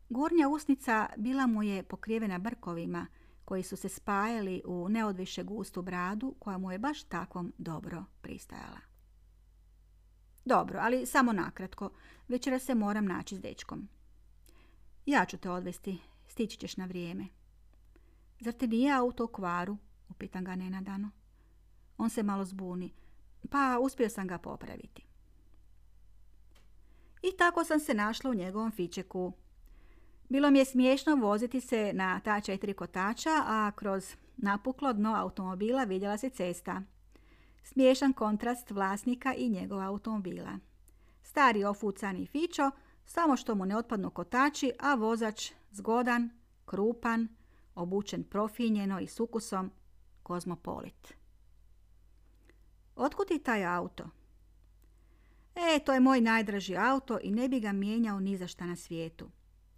Gornja 0.10 0.50
usnica 0.50 1.10
bila 1.18 1.48
mu 1.48 1.64
je 1.64 1.84
pokrivena 1.84 2.40
brkovima 2.40 3.08
koji 3.46 3.64
su 3.64 3.78
se 3.78 3.90
spajali 3.90 4.62
u 4.66 4.90
neodviše 4.90 5.44
gustu 5.44 5.82
bradu 5.82 6.36
koja 6.40 6.58
mu 6.58 6.72
je 6.72 6.80
baš 6.80 7.04
takvom 7.04 7.54
dobro 7.58 8.04
pristajala. 8.22 8.80
Dobro, 10.46 10.80
ali 10.82 11.06
samo 11.06 11.34
nakratko. 11.34 11.90
Večera 12.28 12.60
se 12.60 12.76
moram 12.76 13.06
naći 13.06 13.36
s 13.36 13.42
dečkom. 13.42 13.88
Ja 15.06 15.26
ću 15.26 15.38
te 15.38 15.50
odvesti. 15.50 15.98
Stići 16.28 16.58
ćeš 16.58 16.78
na 16.78 16.86
vrijeme. 16.86 17.28
Zar 18.40 18.54
te 18.54 18.68
nije 18.68 18.94
auto 18.94 19.26
u 19.26 19.28
kvaru? 19.28 19.78
Upitam 20.10 20.44
ga 20.44 20.56
nenadano. 20.56 21.12
On 21.98 22.10
se 22.10 22.24
malo 22.24 22.46
zbuni. 22.46 22.94
Pa 23.50 23.80
uspio 23.82 24.10
sam 24.10 24.28
ga 24.28 24.38
popraviti. 24.38 25.05
I 27.28 27.38
tako 27.38 27.64
sam 27.64 27.80
se 27.80 27.94
našla 27.94 28.32
u 28.32 28.34
njegovom 28.34 28.72
fičeku. 28.72 29.34
Bilo 30.30 30.52
mi 30.52 30.60
je 30.60 30.66
smiješno 30.66 31.16
voziti 31.16 31.62
se 31.62 31.94
na 31.94 32.20
ta 32.20 32.42
četiri 32.42 32.74
kotača, 32.74 33.44
a 33.46 33.72
kroz 33.76 34.16
napuklo 34.38 34.94
dno 34.94 35.16
automobila 35.16 35.84
vidjela 35.84 36.18
se 36.18 36.30
cesta. 36.30 36.82
Smiješan 37.64 38.14
kontrast 38.14 38.72
vlasnika 38.72 39.34
i 39.34 39.50
njegova 39.50 39.86
automobila. 39.86 40.60
Stari 41.24 41.64
ofucani 41.64 42.26
fičo, 42.28 42.72
samo 43.06 43.38
što 43.38 43.56
mu 43.56 43.66
ne 43.66 43.78
otpadnu 43.78 44.10
kotači, 44.10 44.72
a 44.80 44.96
vozač 44.96 45.52
zgodan, 45.72 46.30
krupan, 46.66 47.28
obučen 47.76 48.24
profinjeno 48.24 49.00
i 49.00 49.08
s 49.08 49.20
ukusom, 49.20 49.72
kozmopolit. 50.24 51.14
Otkud 52.96 53.28
ti 53.28 53.40
taj 53.40 53.66
auto? 53.66 54.10
E, 55.56 55.80
to 55.80 55.94
je 55.94 56.00
moj 56.00 56.22
najdraži 56.22 56.78
auto 56.78 57.20
i 57.24 57.32
ne 57.32 57.50
bi 57.50 57.60
ga 57.60 57.72
mijenjao 57.72 58.20
ni 58.20 58.38
za 58.38 58.48
šta 58.48 58.66
na 58.66 58.76
svijetu. 58.76 59.30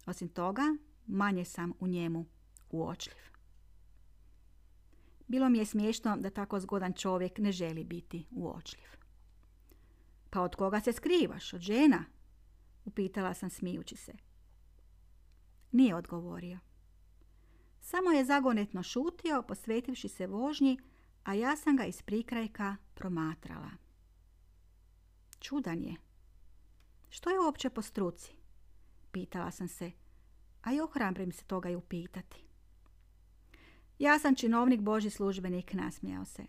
Osim 0.06 0.28
toga, 0.28 0.62
manje 1.06 1.44
sam 1.44 1.72
u 1.80 1.86
njemu 1.86 2.26
uočljiv. 2.70 3.28
Bilo 5.26 5.48
mi 5.48 5.58
je 5.58 5.64
smiješno 5.64 6.16
da 6.16 6.30
tako 6.30 6.60
zgodan 6.60 6.92
čovjek 6.92 7.38
ne 7.38 7.52
želi 7.52 7.84
biti 7.84 8.26
uočljiv. 8.30 8.88
Pa 10.30 10.40
od 10.40 10.56
koga 10.56 10.80
se 10.80 10.92
skrivaš? 10.92 11.52
Od 11.54 11.60
žena? 11.60 12.04
Upitala 12.84 13.34
sam 13.34 13.50
smijući 13.50 13.96
se. 13.96 14.12
Nije 15.72 15.94
odgovorio. 15.94 16.58
Samo 17.80 18.10
je 18.10 18.24
zagonetno 18.24 18.82
šutio, 18.82 19.42
posvetivši 19.42 20.08
se 20.08 20.26
vožnji, 20.26 20.78
a 21.24 21.34
ja 21.34 21.56
sam 21.56 21.76
ga 21.76 21.84
iz 21.84 22.02
prikrajka 22.02 22.76
promatrala. 22.94 23.70
Čudan 25.40 25.82
je. 25.82 25.96
Što 27.08 27.30
je 27.30 27.40
uopće 27.40 27.70
po 27.70 27.82
struci? 27.82 28.32
Pitala 29.12 29.50
sam 29.50 29.68
se, 29.68 29.90
a 30.62 30.72
i 30.72 30.80
ohrabrim 30.80 31.32
se 31.32 31.44
toga 31.44 31.68
i 31.68 31.76
upitati. 31.76 32.44
Ja 33.98 34.18
sam 34.18 34.34
činovnik 34.34 34.80
Boži 34.80 35.10
službenik, 35.10 35.72
nasmijao 35.72 36.24
se. 36.24 36.42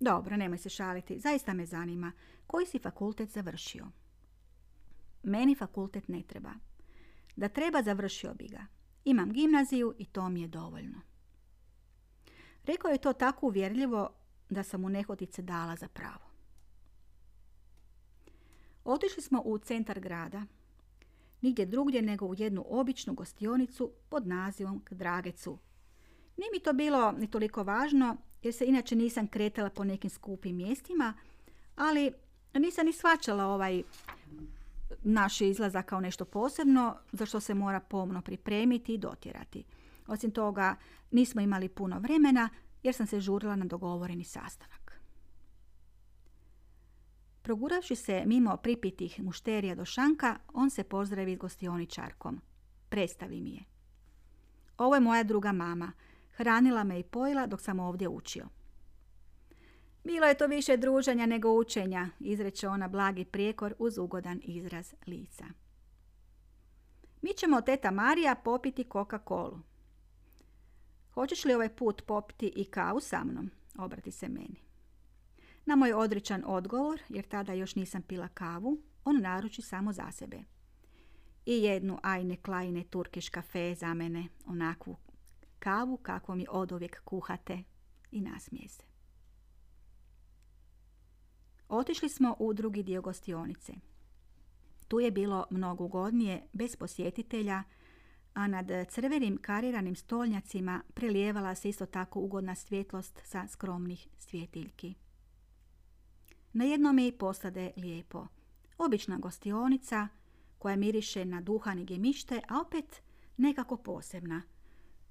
Dobro, 0.00 0.36
nemoj 0.36 0.58
se 0.58 0.68
šaliti, 0.68 1.20
zaista 1.20 1.54
me 1.54 1.66
zanima. 1.66 2.12
Koji 2.46 2.66
si 2.66 2.78
fakultet 2.78 3.30
završio? 3.30 3.86
Meni 5.22 5.54
fakultet 5.54 6.08
ne 6.08 6.22
treba. 6.22 6.50
Da 7.36 7.48
treba, 7.48 7.82
završio 7.82 8.34
bi 8.34 8.48
ga. 8.48 8.66
Imam 9.04 9.32
gimnaziju 9.32 9.94
i 9.98 10.04
to 10.04 10.28
mi 10.28 10.40
je 10.40 10.48
dovoljno. 10.48 11.00
Rekao 12.64 12.90
je 12.90 12.98
to 12.98 13.12
tako 13.12 13.46
uvjerljivo 13.46 14.10
da 14.50 14.62
sam 14.62 14.80
mu 14.80 14.88
nehotice 14.88 15.42
dala 15.42 15.76
za 15.76 15.88
pravo. 15.88 16.27
Otišli 18.88 19.22
smo 19.22 19.42
u 19.44 19.58
centar 19.58 20.00
grada, 20.00 20.42
nigdje 21.40 21.66
drugdje 21.66 22.02
nego 22.02 22.26
u 22.26 22.34
jednu 22.34 22.64
običnu 22.68 23.14
gostionicu 23.14 23.92
pod 24.08 24.26
nazivom 24.26 24.84
Dragecu. 24.90 25.58
Nije 26.36 26.50
mi 26.52 26.60
to 26.60 26.72
bilo 26.72 27.12
ni 27.12 27.30
toliko 27.30 27.62
važno, 27.62 28.16
jer 28.42 28.54
se 28.54 28.66
inače 28.66 28.96
nisam 28.96 29.26
kretala 29.26 29.70
po 29.70 29.84
nekim 29.84 30.10
skupim 30.10 30.56
mjestima, 30.56 31.14
ali 31.76 32.12
nisam 32.54 32.86
ni 32.86 32.92
svačala 32.92 33.46
ovaj 33.46 33.82
naš 35.02 35.40
izlazak 35.40 35.86
kao 35.86 36.00
nešto 36.00 36.24
posebno, 36.24 36.96
za 37.12 37.26
što 37.26 37.40
se 37.40 37.54
mora 37.54 37.80
pomno 37.80 38.22
pripremiti 38.22 38.94
i 38.94 38.98
dotjerati. 38.98 39.64
Osim 40.06 40.30
toga, 40.30 40.76
nismo 41.10 41.40
imali 41.40 41.68
puno 41.68 41.98
vremena, 41.98 42.48
jer 42.82 42.94
sam 42.94 43.06
se 43.06 43.20
žurila 43.20 43.56
na 43.56 43.64
dogovoreni 43.64 44.24
sastanak. 44.24 44.87
Proguravši 47.48 47.96
se 47.96 48.22
mimo 48.26 48.56
pripitih 48.56 49.20
mušterija 49.20 49.74
do 49.74 49.84
šanka, 49.84 50.38
on 50.54 50.70
se 50.70 50.84
pozdravi 50.84 51.34
s 51.34 51.38
gostioničarkom. 51.38 52.40
Predstavi 52.88 53.40
mi 53.40 53.50
je. 53.50 53.64
Ovo 54.78 54.94
je 54.94 55.00
moja 55.00 55.22
druga 55.22 55.52
mama. 55.52 55.92
Hranila 56.36 56.84
me 56.84 57.00
i 57.00 57.02
pojila 57.02 57.46
dok 57.46 57.60
sam 57.60 57.80
ovdje 57.80 58.08
učio. 58.08 58.48
Bilo 60.04 60.26
je 60.26 60.34
to 60.34 60.46
više 60.46 60.76
druženja 60.76 61.26
nego 61.26 61.52
učenja, 61.52 62.08
izreče 62.20 62.68
ona 62.68 62.88
blagi 62.88 63.24
prijekor 63.24 63.74
uz 63.78 63.98
ugodan 63.98 64.40
izraz 64.44 64.94
lica. 65.06 65.44
Mi 67.22 67.32
ćemo 67.32 67.60
teta 67.60 67.90
Marija 67.90 68.34
popiti 68.34 68.84
Coca-Colu. 68.84 69.58
Hoćeš 71.14 71.44
li 71.44 71.54
ovaj 71.54 71.76
put 71.76 72.02
popiti 72.06 72.52
i 72.56 72.64
kavu 72.64 73.00
sa 73.00 73.24
mnom? 73.24 73.50
Obrati 73.78 74.10
se 74.10 74.28
meni. 74.28 74.67
Na 75.68 75.76
moj 75.76 75.92
odričan 75.92 76.42
odgovor, 76.46 77.00
jer 77.08 77.28
tada 77.28 77.52
još 77.52 77.74
nisam 77.74 78.02
pila 78.02 78.28
kavu, 78.28 78.78
on 79.04 79.20
naruči 79.20 79.62
samo 79.62 79.92
za 79.92 80.10
sebe. 80.10 80.38
I 81.46 81.52
jednu 81.52 81.98
ajne 82.02 82.36
klajne 82.36 82.84
turkiš 82.84 83.28
kafe 83.28 83.74
za 83.74 83.94
mene, 83.94 84.28
onakvu 84.46 84.96
kavu 85.58 85.96
kako 85.96 86.34
mi 86.34 86.46
od 86.50 86.72
uvijek 86.72 87.04
kuhate 87.04 87.62
i 88.10 88.20
nasmije 88.20 88.68
se. 88.68 88.82
Otišli 91.68 92.08
smo 92.08 92.36
u 92.38 92.54
drugi 92.54 92.82
dio 92.82 93.02
gostionice. 93.02 93.72
Tu 94.88 95.00
je 95.00 95.10
bilo 95.10 95.46
mnogo 95.50 95.84
ugodnije, 95.84 96.42
bez 96.52 96.76
posjetitelja, 96.78 97.62
a 98.34 98.46
nad 98.46 98.66
crvenim 98.88 99.38
kariranim 99.42 99.96
stolnjacima 99.96 100.82
prelijevala 100.94 101.54
se 101.54 101.68
isto 101.68 101.86
tako 101.86 102.20
ugodna 102.20 102.54
svjetlost 102.54 103.20
sa 103.24 103.48
skromnih 103.48 104.08
svjetiljki. 104.18 104.94
Na 106.58 106.64
jednom 106.64 106.96
mi 106.96 107.12
posade 107.12 107.70
lijepo. 107.76 108.26
Obična 108.78 109.18
gostionica 109.18 110.08
koja 110.58 110.76
miriše 110.76 111.24
na 111.24 111.40
duhan 111.40 111.78
i 111.78 111.84
gemište, 111.84 112.40
a 112.48 112.60
opet 112.60 113.02
nekako 113.36 113.76
posebna. 113.76 114.42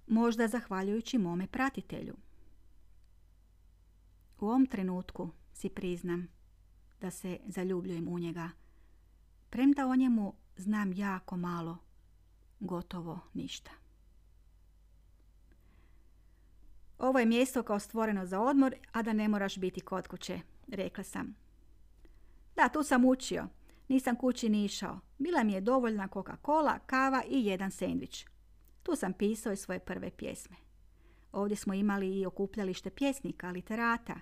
Možda 0.08 0.48
zahvaljujući 0.48 1.18
mome 1.18 1.48
pratitelju. 1.48 2.16
U 4.40 4.48
ovom 4.48 4.66
trenutku 4.66 5.30
si 5.54 5.70
priznam 5.70 6.28
da 7.02 7.12
se 7.12 7.40
zaljubljujem 7.46 8.08
u 8.08 8.20
njega. 8.20 8.50
Premda 9.50 9.88
o 9.88 9.96
njemu 9.96 10.34
znam 10.58 10.94
jako 10.94 11.38
malo, 11.38 11.78
gotovo 12.60 13.20
ništa. 13.34 13.72
Ovo 17.00 17.20
je 17.20 17.26
mjesto 17.26 17.64
kao 17.64 17.80
stvoreno 17.80 18.26
za 18.26 18.40
odmor, 18.40 18.76
a 18.92 19.02
da 19.02 19.14
ne 19.14 19.28
moraš 19.28 19.58
biti 19.58 19.82
kod 19.82 20.08
kuće, 20.08 20.40
rekla 20.68 21.04
sam. 21.04 21.36
Da, 22.56 22.70
tu 22.70 22.84
sam 22.84 23.06
učio. 23.06 23.48
Nisam 23.88 24.16
kući 24.16 24.50
ni 24.50 24.66
išao. 24.66 25.00
Bila 25.18 25.44
mi 25.44 25.54
je 25.54 25.62
dovoljna 25.62 26.08
Coca-Cola, 26.08 26.80
kava 26.86 27.24
i 27.30 27.46
jedan 27.46 27.72
sendvič. 27.72 28.26
Tu 28.84 28.96
sam 28.96 29.14
pisao 29.14 29.54
i 29.54 29.58
svoje 29.58 29.80
prve 29.80 30.12
pjesme. 30.12 30.56
Ovdje 31.32 31.58
smo 31.58 31.74
imali 31.74 32.20
i 32.20 32.26
okupljalište 32.26 32.90
pjesnika, 32.90 33.52
literata. 33.52 34.20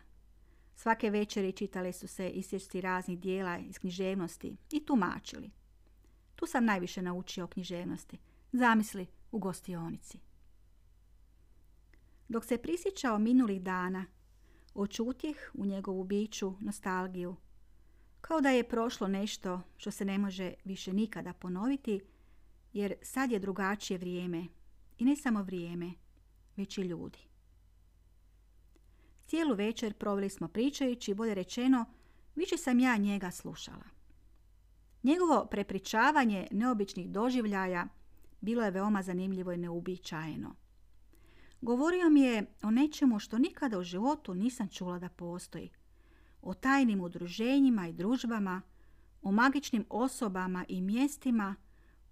Svake 0.75 1.09
večeri 1.09 1.51
čitale 1.51 1.93
su 1.93 2.07
se 2.07 2.29
isječci 2.29 2.81
raznih 2.81 3.19
dijela 3.19 3.57
iz 3.57 3.79
književnosti 3.79 4.57
i 4.71 4.85
tumačili. 4.85 5.51
Tu 6.35 6.45
sam 6.45 6.65
najviše 6.65 7.01
naučio 7.01 7.43
o 7.43 7.47
književnosti. 7.47 8.17
Zamisli 8.51 9.07
u 9.31 9.39
gostionici. 9.39 10.19
Dok 12.27 12.45
se 12.45 12.57
prisjećao 12.57 13.19
minulih 13.19 13.61
dana, 13.61 14.05
očutjeh 14.73 15.37
u 15.53 15.65
njegovu 15.65 16.03
biću 16.03 16.53
nostalgiju, 16.59 17.35
kao 18.21 18.41
da 18.41 18.49
je 18.49 18.69
prošlo 18.69 19.07
nešto 19.07 19.61
što 19.77 19.91
se 19.91 20.05
ne 20.05 20.17
može 20.17 20.53
više 20.63 20.93
nikada 20.93 21.33
ponoviti, 21.33 22.01
jer 22.73 22.93
sad 23.01 23.31
je 23.31 23.39
drugačije 23.39 23.97
vrijeme. 23.97 24.47
I 24.97 25.05
ne 25.05 25.15
samo 25.15 25.43
vrijeme, 25.43 25.91
već 26.57 26.77
i 26.77 26.81
ljudi. 26.81 27.19
Cijelu 29.27 29.55
večer 29.55 29.93
proveli 29.93 30.29
smo 30.29 30.47
pričajući, 30.47 31.13
bolje 31.13 31.35
rečeno, 31.35 31.85
više 32.35 32.57
sam 32.57 32.79
ja 32.79 32.97
njega 32.97 33.31
slušala. 33.31 33.85
Njegovo 35.03 35.47
prepričavanje 35.51 36.47
neobičnih 36.51 37.09
doživljaja 37.09 37.87
bilo 38.41 38.63
je 38.63 38.71
veoma 38.71 39.01
zanimljivo 39.01 39.51
i 39.51 39.57
neuobičajeno. 39.57 40.55
Govorio 41.61 42.09
mi 42.09 42.21
je 42.21 42.45
o 42.63 42.71
nečemu 42.71 43.19
što 43.19 43.37
nikada 43.37 43.79
u 43.79 43.83
životu 43.83 44.33
nisam 44.33 44.67
čula 44.67 44.99
da 44.99 45.09
postoji. 45.09 45.69
O 46.41 46.53
tajnim 46.53 47.01
udruženjima 47.01 47.87
i 47.87 47.93
družbama, 47.93 48.61
o 49.21 49.31
magičnim 49.31 49.85
osobama 49.89 50.65
i 50.67 50.81
mjestima, 50.81 51.55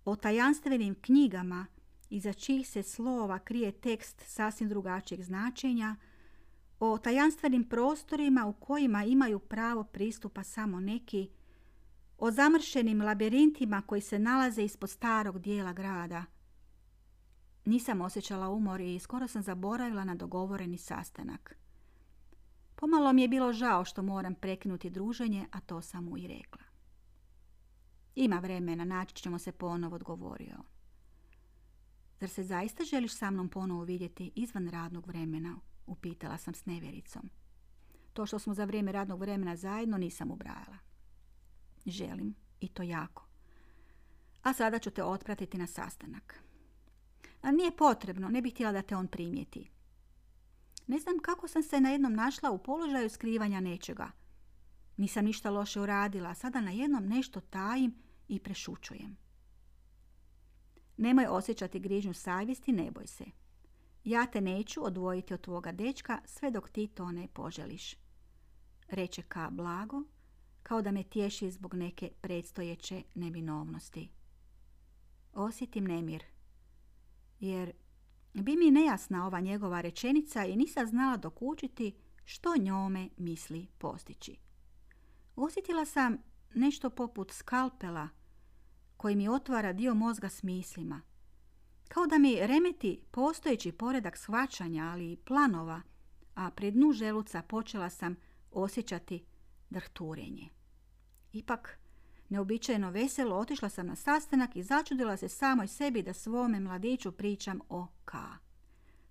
o 0.06 0.16
tajanstvenim 0.16 0.96
knjigama 1.02 1.66
iza 2.10 2.34
čih 2.34 2.70
se 2.70 2.84
slova 2.84 3.40
krije 3.40 3.72
tekst 3.72 4.24
sasvim 4.26 4.70
drugačijeg 4.70 5.24
značenja, 5.24 5.96
o 6.80 6.98
tajanstvenim 6.98 7.64
prostorima 7.64 8.46
u 8.46 8.54
kojima 8.54 9.04
imaju 9.04 9.40
pravo 9.40 9.84
pristupa 9.84 10.44
samo 10.44 10.80
neki, 10.80 11.30
o 12.18 12.32
zamršenim 12.32 13.02
labirintima 13.02 13.82
koji 13.82 14.02
se 14.02 14.20
nalaze 14.20 14.64
ispod 14.64 14.90
starog 14.90 15.40
dijela 15.40 15.74
grada. 15.74 16.26
Nisam 17.66 18.02
osjećala 18.02 18.50
umor 18.50 18.82
i 18.82 19.00
skoro 19.00 19.28
sam 19.28 19.42
zaboravila 19.42 20.04
na 20.04 20.16
dogovoreni 20.16 20.78
sastanak. 20.78 21.56
Pomalo 22.76 23.14
mi 23.14 23.22
je 23.22 23.28
bilo 23.28 23.54
žao 23.54 23.86
što 23.86 24.02
moram 24.02 24.36
prekinuti 24.36 24.90
druženje, 24.90 25.48
a 25.52 25.60
to 25.60 25.82
sam 25.82 26.04
mu 26.04 26.18
i 26.18 26.28
rekla. 26.28 26.64
Ima 28.16 28.40
vremena, 28.40 28.86
naći 28.86 29.16
ćemo 29.16 29.40
se 29.40 29.52
ponovo, 29.52 29.96
odgovorio. 29.96 30.58
Zar 32.20 32.30
se 32.30 32.44
zaista 32.44 32.84
želiš 32.84 33.18
sa 33.18 33.32
mnom 33.32 33.50
ponovo 33.50 33.84
vidjeti 33.84 34.32
izvan 34.36 34.70
radnog 34.70 35.08
vremena? 35.08 35.56
Upitala 35.88 36.38
sam 36.38 36.54
s 36.54 36.66
nevjericom. 36.66 37.30
To 38.14 38.26
što 38.26 38.40
smo 38.40 38.54
za 38.54 38.66
vrijeme 38.66 38.92
radnog 38.92 39.20
vremena 39.20 39.56
zajedno 39.56 39.98
nisam 39.98 40.32
ubrajala. 40.32 40.78
Želim 41.86 42.36
i 42.60 42.68
to 42.68 42.84
jako. 42.84 43.26
A 44.44 44.54
sada 44.54 44.80
ću 44.80 44.92
te 44.92 45.04
otpratiti 45.04 45.58
na 45.58 45.68
sastanak. 45.68 46.44
A 47.44 47.52
nije 47.52 47.76
potrebno, 47.76 48.30
ne 48.30 48.42
bih 48.42 48.54
htjela 48.54 48.72
da 48.72 48.82
te 48.82 48.96
on 48.96 49.08
primijeti. 49.08 49.70
Ne 50.88 51.00
znam 51.00 51.20
kako 51.20 51.48
sam 51.48 51.64
se 51.64 51.82
na 51.82 51.90
jednom 51.90 52.14
našla 52.14 52.52
u 52.52 52.58
položaju 52.58 53.10
skrivanja 53.10 53.60
nečega. 53.60 54.12
Nisam 54.98 55.26
ništa 55.26 55.50
loše 55.50 55.82
uradila, 55.82 56.36
sada 56.36 56.62
na 56.62 56.72
jednom 56.72 57.06
nešto 57.06 57.40
tajim 57.40 57.96
i 58.28 58.40
prešučujem. 58.40 59.18
Nemoj 60.98 61.26
osjećati 61.26 61.80
grižnju 61.80 62.14
savjesti, 62.14 62.72
ne 62.72 62.92
boj 62.92 63.08
se. 63.08 63.26
Ja 64.04 64.26
te 64.26 64.42
neću 64.42 64.86
odvojiti 64.86 65.34
od 65.34 65.42
tvoga 65.42 65.72
dečka 65.72 66.22
sve 66.26 66.52
dok 66.52 66.70
ti 66.70 66.88
to 66.88 67.12
ne 67.12 67.28
poželiš. 67.28 67.96
Reče 68.88 69.22
ka 69.22 69.50
blago, 69.52 70.04
kao 70.64 70.82
da 70.82 70.92
me 70.92 71.04
tješi 71.04 71.52
zbog 71.52 71.74
neke 71.74 72.12
predstojeće 72.22 73.04
neminovnosti. 73.16 74.10
Osjetim 75.34 75.84
nemir, 75.84 76.24
jer 77.40 77.72
bi 78.34 78.56
mi 78.56 78.72
nejasna 78.72 79.28
ova 79.28 79.40
njegova 79.40 79.82
rečenica 79.82 80.46
i 80.46 80.56
nisam 80.56 80.88
znala 80.88 81.18
dokučiti 81.18 81.96
što 82.26 82.58
njome 82.58 83.10
misli 83.18 83.68
postići. 83.78 84.38
Osjetila 85.36 85.86
sam 85.86 86.18
nešto 86.56 86.90
poput 86.90 87.32
skalpela 87.32 88.10
koji 88.98 89.16
mi 89.16 89.30
otvara 89.30 89.74
dio 89.74 89.94
mozga 89.94 90.30
s 90.30 90.44
mislima. 90.44 91.02
Kao 91.88 92.08
da 92.08 92.18
mi 92.18 92.48
remeti 92.48 93.02
postojeći 93.12 93.72
poredak 93.72 94.18
shvaćanja, 94.18 94.84
ali 94.84 95.12
i 95.12 95.18
planova, 95.18 95.82
a 96.36 96.52
pred 96.52 96.74
dnu 96.74 96.92
želuca 96.92 97.42
počela 97.42 97.90
sam 97.90 98.16
osjećati 98.52 99.26
drhturenje. 99.70 100.50
Ipak, 101.34 101.80
neobičajeno 102.30 102.92
veselo 102.92 103.36
otišla 103.36 103.70
sam 103.70 103.88
na 103.88 103.96
sastanak 103.96 104.56
i 104.56 104.64
začudila 104.64 105.18
se 105.18 105.30
samoj 105.30 105.68
sebi 105.68 106.02
da 106.02 106.14
svome 106.14 106.60
mladiću 106.60 107.12
pričam 107.12 107.60
o 107.70 107.88
K. 108.06 108.18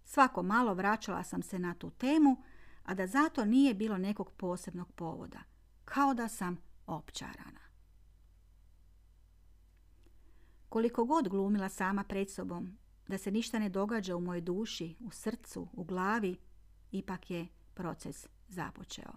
Svako 0.04 0.42
malo 0.42 0.74
vraćala 0.74 1.22
sam 1.22 1.42
se 1.42 1.58
na 1.58 1.74
tu 1.74 1.90
temu, 1.90 2.36
a 2.84 2.94
da 2.94 3.06
zato 3.06 3.44
nije 3.44 3.74
bilo 3.74 3.98
nekog 3.98 4.32
posebnog 4.32 4.92
povoda. 4.92 5.38
Kao 5.84 6.14
da 6.14 6.28
sam 6.28 6.56
opčarana. 6.86 7.60
Koliko 10.68 11.04
god 11.04 11.28
glumila 11.28 11.68
sama 11.68 12.04
pred 12.04 12.30
sobom, 12.30 12.78
da 13.08 13.18
se 13.18 13.30
ništa 13.30 13.58
ne 13.58 13.68
događa 13.68 14.16
u 14.16 14.20
mojoj 14.20 14.40
duši, 14.40 14.96
u 15.00 15.10
srcu, 15.10 15.68
u 15.72 15.84
glavi, 15.84 16.36
ipak 16.90 17.30
je 17.30 17.46
proces 17.74 18.26
započeo. 18.48 19.12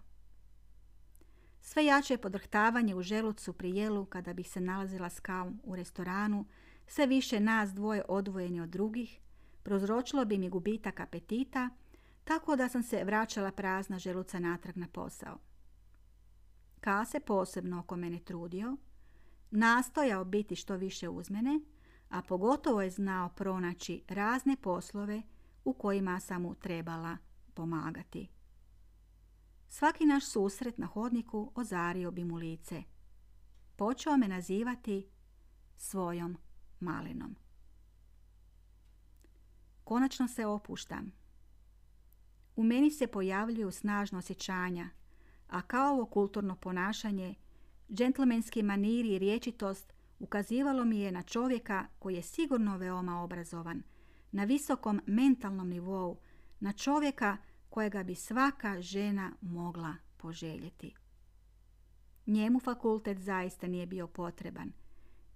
Sve 1.68 1.86
jače 1.86 2.18
podrhtavanje 2.18 2.96
u 2.96 3.02
želucu 3.02 3.54
pri 3.54 3.78
jelu 3.78 4.06
kada 4.06 4.34
bih 4.34 4.50
se 4.50 4.62
nalazila 4.62 5.10
s 5.10 5.20
kavom 5.20 5.62
u 5.64 5.76
restoranu, 5.76 6.46
sve 6.88 7.08
više 7.08 7.40
nas 7.40 7.74
dvoje 7.74 8.04
odvojeni 8.08 8.62
od 8.62 8.70
drugih, 8.70 9.20
prozročilo 9.64 10.26
bi 10.26 10.38
mi 10.38 10.50
gubitak 10.50 11.00
apetita, 11.00 11.70
tako 12.24 12.56
da 12.56 12.70
sam 12.70 12.84
se 12.84 13.04
vraćala 13.04 13.52
prazna 13.52 14.00
želuca 14.00 14.40
natrag 14.40 14.78
na 14.78 14.88
posao. 14.88 15.38
ka 16.80 17.06
se 17.06 17.20
posebno 17.20 17.80
oko 17.80 17.96
mene 17.96 18.20
trudio, 18.20 18.78
nastojao 19.52 20.26
biti 20.26 20.56
što 20.56 20.76
više 20.76 21.10
uz 21.10 21.30
mene, 21.30 21.60
a 22.10 22.22
pogotovo 22.22 22.82
je 22.82 22.90
znao 22.90 23.30
pronaći 23.30 24.04
razne 24.08 24.56
poslove 24.62 25.22
u 25.64 25.74
kojima 25.74 26.20
sam 26.20 26.42
mu 26.42 26.56
trebala 26.56 27.18
pomagati. 27.54 28.35
Svaki 29.78 30.06
naš 30.06 30.26
susret 30.26 30.78
na 30.78 30.88
hodniku 30.88 31.52
ozario 31.56 32.12
bi 32.12 32.24
mu 32.24 32.36
lice. 32.36 32.84
Počeo 33.76 34.18
me 34.18 34.28
nazivati 34.28 35.08
svojom 35.78 36.38
malinom. 36.80 37.36
Konačno 39.84 40.28
se 40.28 40.46
opuštam. 40.46 41.12
U 42.56 42.64
meni 42.64 42.92
se 42.92 43.08
pojavljuju 43.08 43.72
snažno 43.72 44.20
osjećanja, 44.20 44.90
a 45.48 45.62
kao 45.62 45.94
ovo 45.94 46.06
kulturno 46.06 46.56
ponašanje, 46.56 47.36
džentlmenski 47.90 48.64
maniri 48.64 49.10
i 49.10 49.20
riječitost 49.20 49.94
ukazivalo 50.20 50.86
mi 50.86 51.00
je 51.00 51.12
na 51.12 51.22
čovjeka 51.22 51.88
koji 52.00 52.16
je 52.16 52.22
sigurno 52.22 52.78
veoma 52.78 53.22
obrazovan, 53.22 53.84
na 54.32 54.44
visokom 54.44 55.02
mentalnom 55.06 55.70
nivou, 55.70 56.18
na 56.60 56.74
čovjeka 56.74 57.38
kojega 57.76 58.04
bi 58.04 58.16
svaka 58.16 58.82
žena 58.82 59.32
mogla 59.42 59.96
poželjeti. 60.18 60.96
Njemu 62.26 62.60
fakultet 62.60 63.20
zaista 63.20 63.68
nije 63.68 63.86
bio 63.86 64.08
potreban 64.08 64.72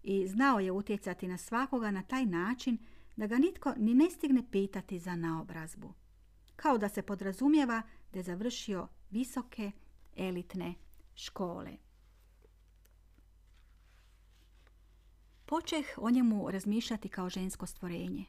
i 0.04 0.28
znao 0.28 0.60
je 0.60 0.72
utjecati 0.72 1.28
na 1.28 1.38
svakoga 1.38 1.92
na 1.92 2.04
taj 2.04 2.26
način 2.26 2.78
da 3.16 3.28
ga 3.28 3.38
nitko 3.38 3.74
ni 3.78 3.94
ne 3.94 4.10
stigne 4.10 4.44
pitati 4.52 5.00
za 5.00 5.16
naobrazbu. 5.16 5.94
Kao 6.56 6.78
da 6.78 6.90
se 6.90 7.02
podrazumijeva 7.02 7.82
da 8.14 8.20
je 8.20 8.24
završio 8.24 8.88
visoke 9.10 9.72
elitne 10.16 10.74
škole. 11.16 11.78
Počeh 15.46 15.86
o 15.98 16.10
njemu 16.10 16.52
razmišljati 16.52 17.10
kao 17.10 17.30
žensko 17.30 17.66
stvorenje. 17.66 18.26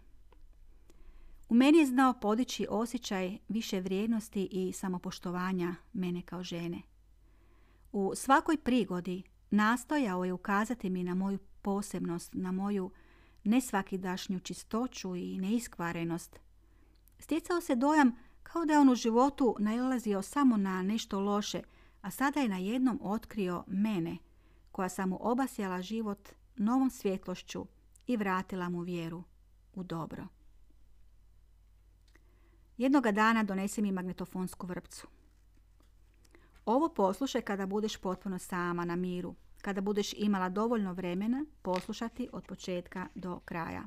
U 1.50 1.54
meni 1.54 1.78
je 1.78 1.86
znao 1.86 2.12
podići 2.12 2.66
osjećaj 2.70 3.38
više 3.48 3.80
vrijednosti 3.80 4.48
i 4.52 4.72
samopoštovanja 4.72 5.74
mene 5.92 6.22
kao 6.22 6.42
žene. 6.42 6.82
U 7.92 8.12
svakoj 8.14 8.56
prigodi 8.56 9.22
nastojao 9.50 10.24
je 10.24 10.32
ukazati 10.32 10.90
mi 10.90 11.04
na 11.04 11.14
moju 11.14 11.38
posebnost, 11.62 12.34
na 12.34 12.52
moju 12.52 12.90
nesvakidašnju 13.44 14.40
čistoću 14.40 15.16
i 15.16 15.38
neiskvarenost. 15.38 16.40
Stjecao 17.18 17.60
se 17.60 17.74
dojam 17.74 18.16
kao 18.42 18.64
da 18.64 18.72
je 18.72 18.78
on 18.78 18.88
u 18.88 18.94
životu 18.94 19.56
nailazio 19.58 20.22
samo 20.22 20.56
na 20.56 20.82
nešto 20.82 21.20
loše, 21.20 21.62
a 22.00 22.10
sada 22.10 22.40
je 22.40 22.48
na 22.48 22.58
jednom 22.58 22.98
otkrio 23.02 23.64
mene, 23.66 24.16
koja 24.72 24.88
sam 24.88 25.08
mu 25.08 25.18
obasjala 25.20 25.82
život 25.82 26.28
novom 26.56 26.90
svjetlošću 26.90 27.66
i 28.06 28.16
vratila 28.16 28.68
mu 28.68 28.80
vjeru 28.80 29.22
u 29.74 29.82
dobro. 29.82 30.39
Jednoga 32.80 33.12
dana 33.12 33.42
donesi 33.42 33.82
mi 33.82 33.92
magnetofonsku 33.92 34.66
vrpcu. 34.66 35.06
Ovo 36.66 36.88
poslušaj 36.88 37.42
kada 37.42 37.66
budeš 37.66 37.96
potpuno 37.96 38.38
sama 38.38 38.84
na 38.84 38.96
miru, 38.96 39.34
kada 39.62 39.80
budeš 39.80 40.12
imala 40.16 40.48
dovoljno 40.48 40.92
vremena 40.92 41.44
poslušati 41.62 42.28
od 42.32 42.46
početka 42.46 43.08
do 43.14 43.40
kraja. 43.44 43.82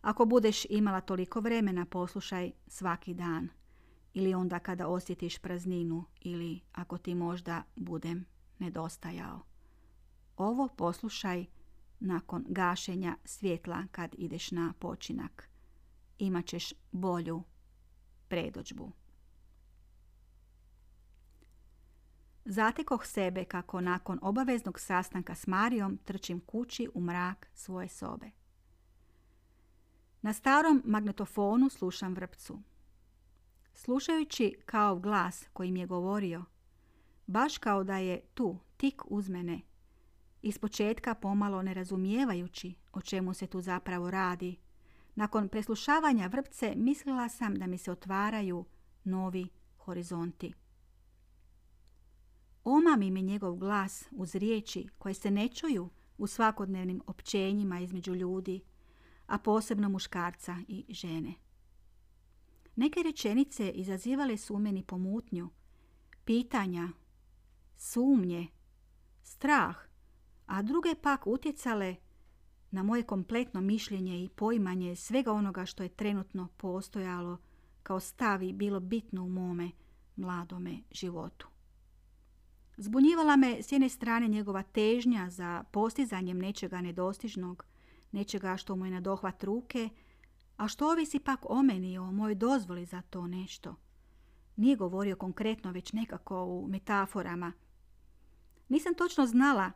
Ako 0.00 0.24
budeš 0.24 0.64
imala 0.64 1.00
toliko 1.00 1.40
vremena, 1.40 1.84
poslušaj 1.84 2.52
svaki 2.66 3.14
dan. 3.14 3.48
Ili 4.14 4.34
onda 4.34 4.58
kada 4.58 4.88
osjetiš 4.88 5.38
prazninu 5.38 6.04
ili 6.20 6.60
ako 6.72 6.98
ti 6.98 7.14
možda 7.14 7.62
budem 7.76 8.26
nedostajao. 8.58 9.40
Ovo 10.36 10.68
poslušaj 10.68 11.46
nakon 12.00 12.44
gašenja 12.48 13.16
svjetla 13.24 13.84
kad 13.90 14.14
ideš 14.18 14.50
na 14.50 14.72
počinak. 14.78 15.48
Imaćeš 16.18 16.72
bolju 16.92 17.42
predođbu. 18.30 18.92
Zatekoh 22.44 23.06
sebe 23.06 23.44
kako 23.44 23.80
nakon 23.80 24.18
obaveznog 24.22 24.80
sastanka 24.80 25.34
s 25.34 25.46
Marijom 25.46 25.98
trčim 26.04 26.40
kući 26.40 26.88
u 26.94 27.00
mrak 27.00 27.50
svoje 27.54 27.88
sobe. 27.88 28.30
Na 30.22 30.32
starom 30.32 30.82
magnetofonu 30.84 31.68
slušam 31.68 32.14
vrpcu. 32.14 32.62
Slušajući 33.74 34.56
kao 34.66 34.98
glas 34.98 35.48
koji 35.52 35.70
mi 35.70 35.80
je 35.80 35.86
govorio, 35.86 36.44
baš 37.26 37.58
kao 37.58 37.84
da 37.84 37.96
je 37.96 38.20
tu, 38.34 38.58
tik 38.76 39.02
uz 39.06 39.28
mene, 39.28 39.60
ispočetka 40.42 41.14
pomalo 41.14 41.62
nerazumijevajući 41.62 42.74
o 42.92 43.00
čemu 43.00 43.34
se 43.34 43.46
tu 43.46 43.60
zapravo 43.60 44.10
radi, 44.10 44.56
nakon 45.20 45.48
preslušavanja 45.48 46.26
vrpce 46.26 46.74
mislila 46.76 47.28
sam 47.28 47.54
da 47.54 47.66
mi 47.66 47.78
se 47.78 47.92
otvaraju 47.92 48.64
novi 49.04 49.48
horizonti. 49.78 50.52
Oma 52.64 52.96
mi 52.96 53.10
mi 53.10 53.22
njegov 53.22 53.56
glas 53.56 54.04
uz 54.10 54.34
riječi 54.34 54.88
koje 54.98 55.14
se 55.14 55.30
ne 55.30 55.48
čuju 55.48 55.90
u 56.18 56.26
svakodnevnim 56.26 57.02
općenjima 57.06 57.80
između 57.80 58.14
ljudi, 58.14 58.60
a 59.26 59.38
posebno 59.38 59.88
muškarca 59.88 60.56
i 60.68 60.84
žene. 60.88 61.34
Neke 62.76 63.02
rečenice 63.02 63.70
izazivale 63.70 64.36
su 64.36 64.54
u 64.54 64.58
meni 64.58 64.82
pomutnju, 64.82 65.48
pitanja, 66.24 66.88
sumnje, 67.76 68.48
strah, 69.22 69.76
a 70.46 70.62
druge 70.62 70.94
pak 71.02 71.26
utjecale 71.26 71.96
na 72.70 72.82
moje 72.82 73.02
kompletno 73.02 73.60
mišljenje 73.60 74.24
i 74.24 74.28
poimanje 74.28 74.96
svega 74.96 75.32
onoga 75.32 75.66
što 75.66 75.82
je 75.82 75.88
trenutno 75.88 76.48
postojalo 76.56 77.38
kao 77.82 78.00
stavi 78.00 78.52
bilo 78.52 78.80
bitno 78.80 79.24
u 79.24 79.28
mome 79.28 79.70
mladome 80.16 80.78
životu. 80.90 81.48
Zbunjivala 82.76 83.36
me 83.36 83.62
s 83.62 83.72
jedne 83.72 83.88
strane 83.88 84.28
njegova 84.28 84.62
težnja 84.62 85.30
za 85.30 85.64
postizanjem 85.72 86.38
nečega 86.38 86.80
nedostižnog, 86.80 87.64
nečega 88.12 88.56
što 88.56 88.76
mu 88.76 88.84
je 88.84 88.90
na 88.90 89.00
dohvat 89.00 89.44
ruke, 89.44 89.88
a 90.56 90.68
što 90.68 90.90
ovisi 90.90 91.18
pak 91.18 91.50
o 91.50 91.62
meni, 91.62 91.98
o 91.98 92.12
mojoj 92.12 92.34
dozvoli 92.34 92.84
za 92.84 93.02
to 93.02 93.26
nešto. 93.26 93.74
Nije 94.56 94.76
govorio 94.76 95.16
konkretno, 95.16 95.72
već 95.72 95.92
nekako 95.92 96.44
u 96.44 96.68
metaforama. 96.68 97.52
Nisam 98.68 98.94
točno 98.94 99.26
znala 99.26 99.72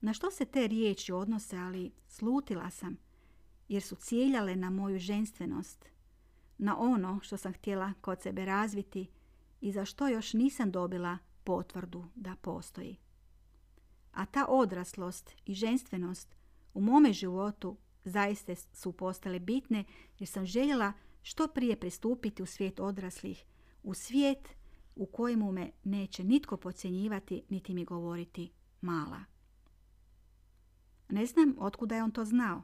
na 0.00 0.12
što 0.12 0.30
se 0.30 0.44
te 0.44 0.66
riječi 0.66 1.12
odnose, 1.12 1.56
ali 1.56 1.92
slutila 2.08 2.70
sam, 2.70 2.96
jer 3.68 3.82
su 3.82 3.96
cijeljale 3.96 4.56
na 4.56 4.70
moju 4.70 4.98
ženstvenost, 4.98 5.84
na 6.58 6.78
ono 6.78 7.20
što 7.22 7.36
sam 7.36 7.52
htjela 7.52 7.92
kod 8.00 8.22
sebe 8.22 8.44
razviti 8.44 9.06
i 9.60 9.72
za 9.72 9.84
što 9.84 10.08
još 10.08 10.32
nisam 10.32 10.70
dobila 10.70 11.18
potvrdu 11.44 12.04
da 12.14 12.36
postoji. 12.36 12.96
A 14.12 14.26
ta 14.26 14.46
odraslost 14.48 15.34
i 15.46 15.54
ženstvenost 15.54 16.34
u 16.74 16.80
mome 16.80 17.12
životu 17.12 17.76
zaiste 18.04 18.54
su 18.56 18.92
postale 18.92 19.38
bitne 19.38 19.84
jer 20.18 20.28
sam 20.28 20.46
željela 20.46 20.92
što 21.22 21.48
prije 21.48 21.80
pristupiti 21.80 22.42
u 22.42 22.46
svijet 22.46 22.80
odraslih, 22.80 23.44
u 23.82 23.94
svijet 23.94 24.48
u 24.96 25.06
kojemu 25.06 25.52
me 25.52 25.70
neće 25.84 26.24
nitko 26.24 26.56
podcjenjivati 26.56 27.42
niti 27.48 27.74
mi 27.74 27.84
govoriti 27.84 28.50
mala. 28.80 29.37
Ne 31.08 31.26
znam 31.26 31.54
otkuda 31.58 31.96
je 31.96 32.02
on 32.02 32.10
to 32.10 32.24
znao, 32.24 32.62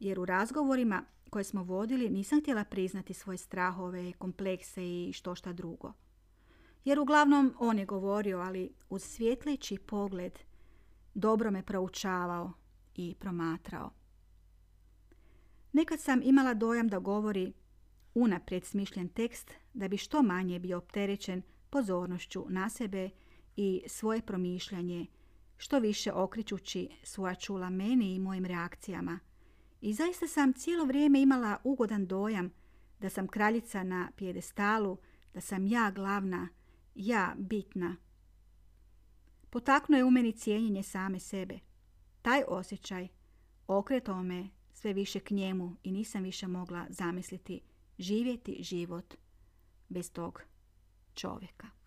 jer 0.00 0.20
u 0.20 0.24
razgovorima 0.24 1.04
koje 1.30 1.44
smo 1.44 1.62
vodili 1.62 2.10
nisam 2.10 2.40
htjela 2.40 2.64
priznati 2.64 3.14
svoje 3.14 3.38
strahove, 3.38 4.12
komplekse 4.12 4.84
i 4.84 5.12
što 5.12 5.34
šta 5.34 5.52
drugo. 5.52 5.92
Jer 6.84 7.00
uglavnom 7.00 7.54
on 7.58 7.78
je 7.78 7.86
govorio, 7.86 8.38
ali 8.38 8.72
uz 8.90 9.02
svjetlići 9.02 9.78
pogled 9.78 10.38
dobro 11.14 11.50
me 11.50 11.62
proučavao 11.62 12.52
i 12.94 13.14
promatrao. 13.18 13.90
Nekad 15.72 16.00
sam 16.00 16.20
imala 16.22 16.54
dojam 16.54 16.88
da 16.88 16.98
govori 16.98 17.52
unaprijed 18.14 18.64
smišljen 18.64 19.08
tekst 19.08 19.50
da 19.74 19.88
bi 19.88 19.96
što 19.96 20.22
manje 20.22 20.58
bio 20.58 20.78
opterećen 20.78 21.42
pozornošću 21.70 22.46
na 22.48 22.68
sebe 22.68 23.10
i 23.56 23.82
svoje 23.86 24.22
promišljanje 24.22 25.06
što 25.60 25.78
više 25.78 26.12
okričući 26.12 26.88
svoja 27.02 27.34
čula 27.34 27.70
meni 27.70 28.14
i 28.14 28.18
mojim 28.18 28.44
reakcijama. 28.44 29.18
I 29.80 29.94
zaista 29.94 30.26
sam 30.26 30.52
cijelo 30.52 30.84
vrijeme 30.84 31.20
imala 31.20 31.58
ugodan 31.64 32.06
dojam 32.06 32.50
da 33.00 33.10
sam 33.10 33.28
kraljica 33.28 33.82
na 33.82 34.10
pjedestalu, 34.16 34.98
da 35.34 35.40
sam 35.40 35.66
ja 35.66 35.90
glavna, 35.90 36.48
ja 36.94 37.34
bitna. 37.38 37.96
Potaknuo 39.50 39.98
je 39.98 40.04
u 40.04 40.10
meni 40.10 40.32
cijenjenje 40.32 40.82
same 40.82 41.20
sebe. 41.20 41.58
Taj 42.22 42.42
osjećaj 42.48 43.08
okretao 43.66 44.22
me 44.22 44.48
sve 44.72 44.92
više 44.92 45.20
k 45.20 45.30
njemu 45.30 45.76
i 45.82 45.92
nisam 45.92 46.22
više 46.22 46.46
mogla 46.46 46.86
zamisliti 46.90 47.60
živjeti 47.98 48.62
život 48.62 49.14
bez 49.88 50.12
tog 50.12 50.42
čovjeka. 51.14 51.79